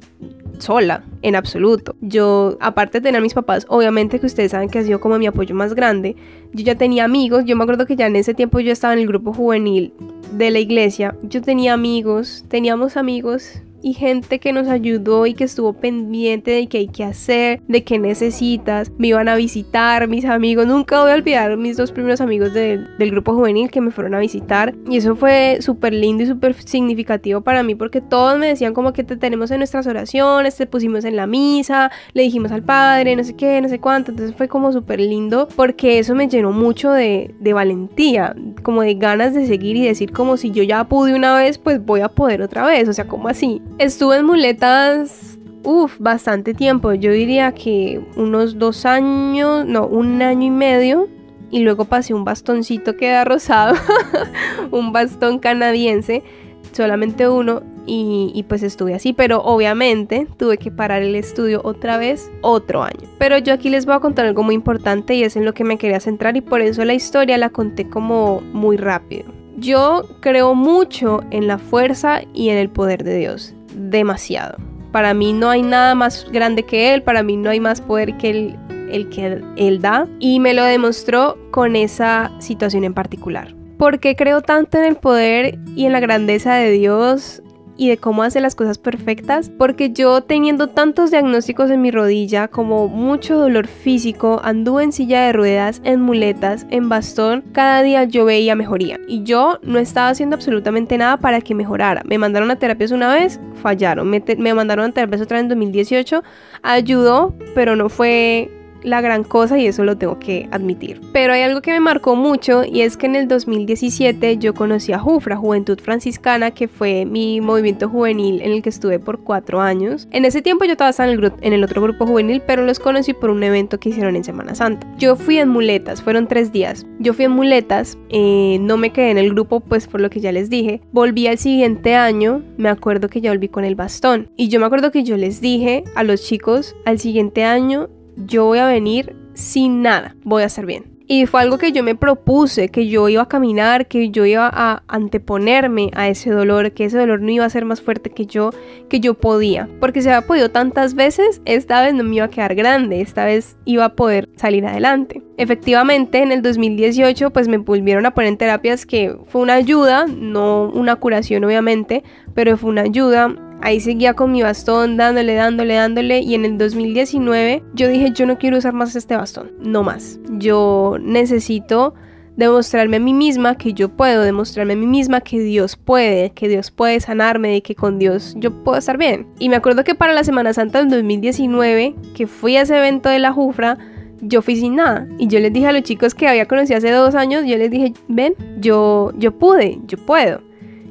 sola, 0.58 1.04
en 1.22 1.36
absoluto. 1.36 1.94
Yo, 2.00 2.56
aparte 2.60 2.98
de 2.98 3.02
tener 3.02 3.18
a 3.18 3.22
mis 3.22 3.34
papás, 3.34 3.66
obviamente 3.68 4.18
que 4.18 4.26
ustedes 4.26 4.52
saben 4.52 4.68
que 4.68 4.78
ha 4.78 4.84
sido 4.84 5.00
como 5.00 5.18
mi 5.18 5.26
apoyo 5.26 5.54
más 5.54 5.74
grande, 5.74 6.16
yo 6.52 6.64
ya 6.64 6.74
tenía 6.74 7.04
amigos, 7.04 7.44
yo 7.44 7.56
me 7.56 7.64
acuerdo 7.64 7.86
que 7.86 7.96
ya 7.96 8.06
en 8.06 8.16
ese 8.16 8.34
tiempo 8.34 8.60
yo 8.60 8.72
estaba 8.72 8.94
en 8.94 9.00
el 9.00 9.06
grupo 9.06 9.32
juvenil 9.32 9.92
de 10.32 10.50
la 10.50 10.58
iglesia, 10.58 11.14
yo 11.22 11.42
tenía 11.42 11.74
amigos, 11.74 12.44
teníamos 12.48 12.96
amigos 12.96 13.62
y 13.82 13.94
gente 13.94 14.38
que 14.38 14.52
nos 14.52 14.68
ayudó 14.68 15.26
y 15.26 15.34
que 15.34 15.44
estuvo 15.44 15.72
pendiente 15.72 16.50
de 16.50 16.66
qué 16.66 16.78
hay 16.78 16.88
que 16.88 17.04
hacer, 17.04 17.60
de 17.68 17.84
qué 17.84 17.98
necesitas. 17.98 18.90
Me 18.98 19.08
iban 19.08 19.28
a 19.28 19.36
visitar 19.36 20.08
mis 20.08 20.24
amigos. 20.24 20.66
Nunca 20.66 21.00
voy 21.00 21.10
a 21.10 21.14
olvidar 21.14 21.56
mis 21.56 21.76
dos 21.76 21.92
primeros 21.92 22.20
amigos 22.20 22.52
del 22.52 23.10
grupo 23.10 23.34
juvenil 23.34 23.70
que 23.70 23.80
me 23.80 23.90
fueron 23.90 24.14
a 24.14 24.18
visitar. 24.18 24.74
Y 24.88 24.96
eso 24.96 25.16
fue 25.16 25.58
súper 25.60 25.92
lindo 25.92 26.22
y 26.22 26.26
súper 26.26 26.54
significativo 26.54 27.40
para 27.40 27.62
mí 27.62 27.74
porque 27.74 28.00
todos 28.00 28.38
me 28.38 28.48
decían 28.48 28.74
como 28.74 28.92
que 28.92 29.04
te 29.04 29.16
tenemos 29.16 29.50
en 29.50 29.58
nuestras 29.58 29.86
oraciones, 29.86 30.56
te 30.56 30.66
pusimos 30.66 31.04
en 31.04 31.16
la 31.16 31.26
misa, 31.26 31.90
le 32.12 32.22
dijimos 32.22 32.52
al 32.52 32.62
padre, 32.62 33.16
no 33.16 33.24
sé 33.24 33.36
qué, 33.36 33.60
no 33.60 33.68
sé 33.68 33.78
cuánto. 33.78 34.10
Entonces 34.10 34.34
fue 34.36 34.48
como 34.48 34.72
súper 34.72 35.00
lindo 35.00 35.48
porque 35.56 35.98
eso 35.98 36.14
me 36.14 36.28
llenó 36.28 36.52
mucho 36.52 36.90
de, 36.92 37.34
de 37.40 37.52
valentía, 37.52 38.34
como 38.62 38.82
de 38.82 38.94
ganas 38.94 39.34
de 39.34 39.46
seguir 39.46 39.76
y 39.76 39.86
decir 39.86 40.12
como 40.12 40.36
si 40.36 40.50
yo 40.50 40.62
ya 40.62 40.84
pude 40.84 41.14
una 41.14 41.36
vez, 41.36 41.58
pues 41.58 41.84
voy 41.84 42.00
a 42.00 42.08
poder 42.08 42.42
otra 42.42 42.66
vez. 42.66 42.88
O 42.88 42.92
sea, 42.92 43.06
como 43.06 43.28
así. 43.28 43.60
Estuve 43.78 44.16
en 44.16 44.26
muletas, 44.26 45.38
uff, 45.62 46.00
bastante 46.00 46.52
tiempo. 46.52 46.94
Yo 46.94 47.12
diría 47.12 47.52
que 47.52 48.00
unos 48.16 48.58
dos 48.58 48.84
años, 48.84 49.64
no, 49.66 49.86
un 49.86 50.20
año 50.20 50.48
y 50.48 50.50
medio. 50.50 51.08
Y 51.52 51.60
luego 51.60 51.84
pasé 51.84 52.12
un 52.12 52.24
bastoncito 52.24 52.96
que 52.96 53.06
era 53.06 53.24
rosado, 53.24 53.76
un 54.72 54.92
bastón 54.92 55.38
canadiense, 55.38 56.24
solamente 56.72 57.28
uno. 57.28 57.62
Y, 57.86 58.32
y, 58.34 58.42
pues 58.42 58.64
estuve 58.64 58.94
así, 58.94 59.14
pero 59.14 59.42
obviamente 59.42 60.26
tuve 60.36 60.58
que 60.58 60.70
parar 60.70 61.00
el 61.00 61.14
estudio 61.14 61.62
otra 61.64 61.96
vez 61.98 62.30
otro 62.42 62.82
año. 62.82 63.08
Pero 63.18 63.38
yo 63.38 63.54
aquí 63.54 63.70
les 63.70 63.86
voy 63.86 63.94
a 63.94 64.00
contar 64.00 64.26
algo 64.26 64.42
muy 64.42 64.56
importante 64.56 65.14
y 65.14 65.22
es 65.22 65.36
en 65.36 65.46
lo 65.46 65.54
que 65.54 65.64
me 65.64 65.78
quería 65.78 66.00
centrar 66.00 66.36
y 66.36 66.42
por 66.42 66.60
eso 66.60 66.84
la 66.84 66.92
historia 66.92 67.38
la 67.38 67.48
conté 67.48 67.88
como 67.88 68.42
muy 68.52 68.76
rápido. 68.76 69.32
Yo 69.56 70.04
creo 70.20 70.54
mucho 70.54 71.22
en 71.30 71.46
la 71.46 71.56
fuerza 71.56 72.20
y 72.34 72.50
en 72.50 72.58
el 72.58 72.68
poder 72.68 73.04
de 73.04 73.16
Dios 73.16 73.54
demasiado. 73.78 74.56
Para 74.92 75.14
mí 75.14 75.32
no 75.32 75.50
hay 75.50 75.62
nada 75.62 75.94
más 75.94 76.26
grande 76.30 76.64
que 76.64 76.94
Él, 76.94 77.02
para 77.02 77.22
mí 77.22 77.36
no 77.36 77.50
hay 77.50 77.60
más 77.60 77.80
poder 77.80 78.16
que 78.16 78.30
Él, 78.30 78.58
el 78.90 79.08
que 79.10 79.42
Él 79.56 79.80
da. 79.80 80.08
Y 80.18 80.40
me 80.40 80.54
lo 80.54 80.64
demostró 80.64 81.38
con 81.50 81.76
esa 81.76 82.32
situación 82.38 82.84
en 82.84 82.94
particular. 82.94 83.54
¿Por 83.78 84.00
qué 84.00 84.16
creo 84.16 84.40
tanto 84.40 84.78
en 84.78 84.84
el 84.84 84.96
poder 84.96 85.58
y 85.76 85.86
en 85.86 85.92
la 85.92 86.00
grandeza 86.00 86.54
de 86.54 86.70
Dios? 86.72 87.42
Y 87.78 87.88
de 87.88 87.96
cómo 87.96 88.22
hace 88.22 88.40
las 88.40 88.54
cosas 88.54 88.76
perfectas, 88.76 89.50
porque 89.56 89.90
yo 89.90 90.20
teniendo 90.20 90.66
tantos 90.66 91.10
diagnósticos 91.10 91.70
en 91.70 91.80
mi 91.80 91.90
rodilla, 91.90 92.48
como 92.48 92.88
mucho 92.88 93.38
dolor 93.38 93.68
físico, 93.68 94.40
anduve 94.44 94.84
en 94.84 94.92
silla 94.92 95.22
de 95.22 95.32
ruedas, 95.32 95.80
en 95.84 96.02
muletas, 96.02 96.66
en 96.70 96.90
bastón, 96.90 97.44
cada 97.52 97.82
día 97.82 98.04
yo 98.04 98.26
veía 98.26 98.54
mejoría 98.54 98.98
y 99.06 99.22
yo 99.22 99.60
no 99.62 99.78
estaba 99.78 100.10
haciendo 100.10 100.36
absolutamente 100.36 100.98
nada 100.98 101.16
para 101.16 101.40
que 101.40 101.54
mejorara. 101.54 102.02
Me 102.04 102.18
mandaron 102.18 102.50
a 102.50 102.56
terapias 102.56 102.90
una 102.90 103.14
vez, 103.14 103.40
fallaron, 103.62 104.10
me, 104.10 104.22
me 104.36 104.52
mandaron 104.52 104.90
a 104.90 104.92
terapias 104.92 105.22
otra 105.22 105.36
vez 105.36 105.44
en 105.44 105.48
2018, 105.48 106.22
ayudó, 106.62 107.34
pero 107.54 107.76
no 107.76 107.88
fue 107.88 108.50
la 108.82 109.00
gran 109.00 109.24
cosa 109.24 109.58
y 109.58 109.66
eso 109.66 109.84
lo 109.84 109.96
tengo 109.96 110.18
que 110.18 110.48
admitir. 110.50 111.00
Pero 111.12 111.32
hay 111.32 111.42
algo 111.42 111.60
que 111.60 111.72
me 111.72 111.80
marcó 111.80 112.16
mucho 112.16 112.64
y 112.64 112.82
es 112.82 112.96
que 112.96 113.06
en 113.06 113.16
el 113.16 113.28
2017 113.28 114.38
yo 114.38 114.54
conocí 114.54 114.92
a 114.92 114.98
Jufra, 114.98 115.36
Juventud 115.36 115.78
Franciscana, 115.80 116.50
que 116.50 116.68
fue 116.68 117.04
mi 117.04 117.40
movimiento 117.40 117.88
juvenil 117.88 118.40
en 118.40 118.52
el 118.52 118.62
que 118.62 118.68
estuve 118.68 118.98
por 118.98 119.20
cuatro 119.20 119.60
años. 119.60 120.08
En 120.10 120.24
ese 120.24 120.42
tiempo 120.42 120.64
yo 120.64 120.72
estaba 120.72 120.92
en 121.06 121.18
el, 121.18 121.32
en 121.40 121.52
el 121.52 121.64
otro 121.64 121.82
grupo 121.82 122.06
juvenil, 122.06 122.42
pero 122.46 122.64
los 122.64 122.78
conocí 122.78 123.14
por 123.14 123.30
un 123.30 123.42
evento 123.42 123.78
que 123.78 123.90
hicieron 123.90 124.16
en 124.16 124.24
Semana 124.24 124.54
Santa. 124.54 124.86
Yo 124.98 125.16
fui 125.16 125.38
en 125.38 125.48
muletas, 125.48 126.02
fueron 126.02 126.28
tres 126.28 126.52
días. 126.52 126.86
Yo 126.98 127.14
fui 127.14 127.24
en 127.24 127.32
muletas, 127.32 127.98
eh, 128.10 128.58
no 128.60 128.76
me 128.76 128.90
quedé 128.90 129.10
en 129.10 129.18
el 129.18 129.30
grupo, 129.30 129.60
pues 129.60 129.86
por 129.86 130.00
lo 130.00 130.10
que 130.10 130.20
ya 130.20 130.32
les 130.32 130.50
dije. 130.50 130.80
Volví 130.92 131.26
al 131.26 131.38
siguiente 131.38 131.94
año, 131.94 132.42
me 132.56 132.68
acuerdo 132.68 133.08
que 133.08 133.20
ya 133.20 133.30
volví 133.30 133.48
con 133.48 133.64
el 133.64 133.74
bastón. 133.74 134.30
Y 134.36 134.48
yo 134.48 134.60
me 134.60 134.66
acuerdo 134.66 134.90
que 134.90 135.04
yo 135.04 135.16
les 135.16 135.40
dije 135.40 135.84
a 135.94 136.02
los 136.02 136.22
chicos, 136.22 136.76
al 136.84 136.98
siguiente 136.98 137.44
año 137.44 137.88
yo 138.26 138.44
voy 138.46 138.58
a 138.58 138.66
venir 138.66 139.16
sin 139.34 139.82
nada, 139.82 140.16
voy 140.24 140.42
a 140.42 140.46
estar 140.46 140.66
bien. 140.66 140.98
Y 141.10 141.24
fue 141.24 141.40
algo 141.40 141.56
que 141.56 141.72
yo 141.72 141.82
me 141.82 141.94
propuse, 141.94 142.68
que 142.68 142.86
yo 142.86 143.08
iba 143.08 143.22
a 143.22 143.28
caminar, 143.28 143.88
que 143.88 144.10
yo 144.10 144.26
iba 144.26 144.50
a 144.52 144.82
anteponerme 144.88 145.90
a 145.94 146.06
ese 146.06 146.30
dolor, 146.30 146.72
que 146.72 146.84
ese 146.84 146.98
dolor 146.98 147.22
no 147.22 147.30
iba 147.30 147.46
a 147.46 147.50
ser 147.50 147.64
más 147.64 147.80
fuerte 147.80 148.10
que 148.10 148.26
yo, 148.26 148.50
que 148.90 149.00
yo 149.00 149.14
podía. 149.14 149.70
Porque 149.80 150.02
se 150.02 150.12
había 150.12 150.26
podido 150.26 150.50
tantas 150.50 150.92
veces, 150.92 151.40
esta 151.46 151.80
vez 151.80 151.94
no 151.94 152.04
me 152.04 152.16
iba 152.16 152.26
a 152.26 152.30
quedar 152.30 152.54
grande, 152.54 153.00
esta 153.00 153.24
vez 153.24 153.56
iba 153.64 153.86
a 153.86 153.94
poder 153.94 154.28
salir 154.36 154.66
adelante. 154.66 155.22
Efectivamente, 155.38 156.18
en 156.18 156.30
el 156.30 156.42
2018 156.42 157.30
pues 157.30 157.48
me 157.48 157.56
volvieron 157.56 158.04
a 158.04 158.10
poner 158.10 158.28
en 158.28 158.36
terapias 158.36 158.84
que 158.84 159.16
fue 159.28 159.40
una 159.40 159.54
ayuda, 159.54 160.04
no 160.06 160.70
una 160.74 160.96
curación 160.96 161.42
obviamente, 161.42 162.04
pero 162.34 162.58
fue 162.58 162.68
una 162.68 162.82
ayuda 162.82 163.34
Ahí 163.60 163.80
seguía 163.80 164.14
con 164.14 164.30
mi 164.30 164.42
bastón, 164.42 164.96
dándole, 164.96 165.34
dándole, 165.34 165.74
dándole. 165.74 166.20
Y 166.20 166.34
en 166.34 166.44
el 166.44 166.58
2019 166.58 167.62
yo 167.74 167.88
dije, 167.88 168.12
yo 168.12 168.26
no 168.26 168.38
quiero 168.38 168.58
usar 168.58 168.72
más 168.72 168.94
este 168.94 169.16
bastón, 169.16 169.52
no 169.60 169.82
más. 169.82 170.20
Yo 170.38 170.96
necesito 171.00 171.94
demostrarme 172.36 172.98
a 172.98 173.00
mí 173.00 173.12
misma 173.12 173.56
que 173.56 173.72
yo 173.72 173.88
puedo, 173.88 174.22
demostrarme 174.22 174.74
a 174.74 174.76
mí 174.76 174.86
misma 174.86 175.20
que 175.20 175.40
Dios 175.40 175.74
puede, 175.74 176.30
que 176.30 176.46
Dios 176.48 176.70
puede 176.70 177.00
sanarme 177.00 177.56
y 177.56 177.60
que 177.62 177.74
con 177.74 177.98
Dios 177.98 178.36
yo 178.38 178.52
puedo 178.62 178.78
estar 178.78 178.96
bien. 178.96 179.26
Y 179.40 179.48
me 179.48 179.56
acuerdo 179.56 179.82
que 179.82 179.96
para 179.96 180.12
la 180.12 180.22
Semana 180.22 180.52
Santa 180.52 180.78
del 180.78 180.88
2019, 180.88 181.96
que 182.14 182.28
fui 182.28 182.56
a 182.56 182.62
ese 182.62 182.78
evento 182.78 183.08
de 183.08 183.18
la 183.18 183.32
Jufra, 183.32 183.76
yo 184.20 184.40
fui 184.40 184.54
sin 184.54 184.76
nada. 184.76 185.08
Y 185.18 185.26
yo 185.26 185.40
les 185.40 185.52
dije 185.52 185.66
a 185.66 185.72
los 185.72 185.82
chicos 185.82 186.14
que 186.14 186.28
había 186.28 186.46
conocido 186.46 186.78
hace 186.78 186.92
dos 186.92 187.16
años, 187.16 187.44
yo 187.44 187.58
les 187.58 187.72
dije, 187.72 187.92
ven, 188.06 188.34
yo, 188.60 189.12
yo 189.16 189.36
pude, 189.36 189.80
yo 189.88 189.98
puedo 189.98 190.47